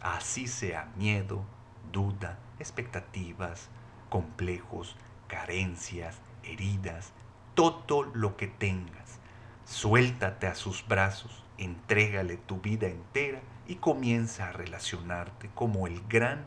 Así 0.00 0.46
sea 0.46 0.92
miedo, 0.96 1.44
duda, 1.92 2.38
expectativas, 2.58 3.68
complejos, 4.10 4.96
carencias, 5.28 6.20
heridas, 6.42 7.12
todo 7.54 8.02
lo 8.02 8.36
que 8.36 8.46
tengas. 8.48 9.20
Suéltate 9.64 10.46
a 10.46 10.54
sus 10.54 10.86
brazos, 10.86 11.42
entrégale 11.56 12.36
tu 12.36 12.60
vida 12.60 12.86
entera 12.86 13.40
y 13.66 13.76
comienza 13.76 14.48
a 14.48 14.52
relacionarte 14.52 15.50
como 15.54 15.86
el 15.86 16.02
gran, 16.06 16.46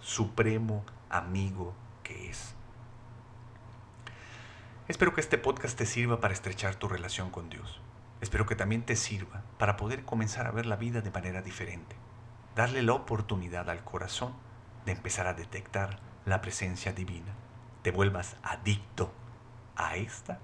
supremo 0.00 0.84
amigo 1.08 1.74
que 2.02 2.30
es. 2.30 2.54
Espero 4.88 5.14
que 5.14 5.20
este 5.20 5.38
podcast 5.38 5.76
te 5.78 5.86
sirva 5.86 6.20
para 6.20 6.34
estrechar 6.34 6.74
tu 6.74 6.88
relación 6.88 7.30
con 7.30 7.48
Dios. 7.48 7.80
Espero 8.20 8.46
que 8.46 8.56
también 8.56 8.82
te 8.82 8.96
sirva 8.96 9.42
para 9.58 9.76
poder 9.76 10.04
comenzar 10.04 10.46
a 10.46 10.50
ver 10.50 10.66
la 10.66 10.76
vida 10.76 11.00
de 11.00 11.10
manera 11.10 11.42
diferente. 11.42 11.94
Darle 12.56 12.82
la 12.82 12.94
oportunidad 12.94 13.70
al 13.70 13.84
corazón 13.84 14.32
de 14.84 14.92
empezar 14.92 15.26
a 15.26 15.34
detectar 15.34 16.00
la 16.24 16.40
presencia 16.40 16.92
divina. 16.92 17.34
Te 17.82 17.92
vuelvas 17.92 18.36
adicto 18.42 19.12
a 19.76 19.96
esta 19.96 20.40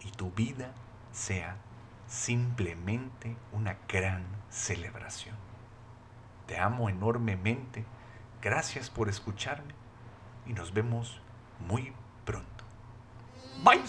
y 0.00 0.10
tu 0.10 0.32
vida 0.32 0.72
sea 1.12 1.56
simplemente 2.06 3.36
una 3.52 3.78
gran 3.88 4.24
celebración. 4.50 5.36
Te 6.46 6.58
amo 6.58 6.88
enormemente. 6.88 7.84
Gracias 8.42 8.90
por 8.90 9.08
escucharme 9.08 9.74
y 10.46 10.52
nos 10.52 10.72
vemos 10.72 11.20
muy 11.60 11.92
pronto. 12.24 12.64
Bye. 13.62 13.82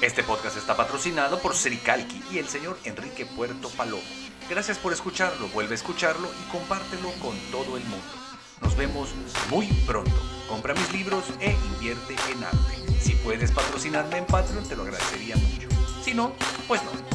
Este 0.00 0.22
podcast 0.22 0.56
está 0.56 0.76
patrocinado 0.76 1.40
por 1.40 1.54
Sericalqui 1.54 2.22
y 2.30 2.38
el 2.38 2.48
señor 2.48 2.78
Enrique 2.84 3.24
Puerto 3.24 3.68
Palomo. 3.70 4.02
Gracias 4.50 4.78
por 4.78 4.92
escucharlo, 4.92 5.48
vuelve 5.48 5.72
a 5.72 5.76
escucharlo 5.76 6.28
y 6.28 6.50
compártelo 6.50 7.10
con 7.20 7.36
todo 7.50 7.76
el 7.76 7.84
mundo. 7.84 8.04
Nos 8.60 8.76
vemos 8.76 9.14
muy 9.50 9.66
pronto. 9.86 10.12
Compra 10.48 10.74
mis 10.74 10.92
libros 10.92 11.24
e 11.40 11.52
invierte 11.52 12.16
en 12.30 12.44
arte. 12.44 12.81
Si 13.02 13.14
puedes 13.16 13.50
patrocinarme 13.50 14.18
en 14.18 14.26
Patreon, 14.26 14.64
te 14.64 14.76
lo 14.76 14.82
agradecería 14.82 15.34
mucho. 15.34 15.68
Si 16.04 16.14
no, 16.14 16.32
pues 16.68 16.80
no. 16.84 17.11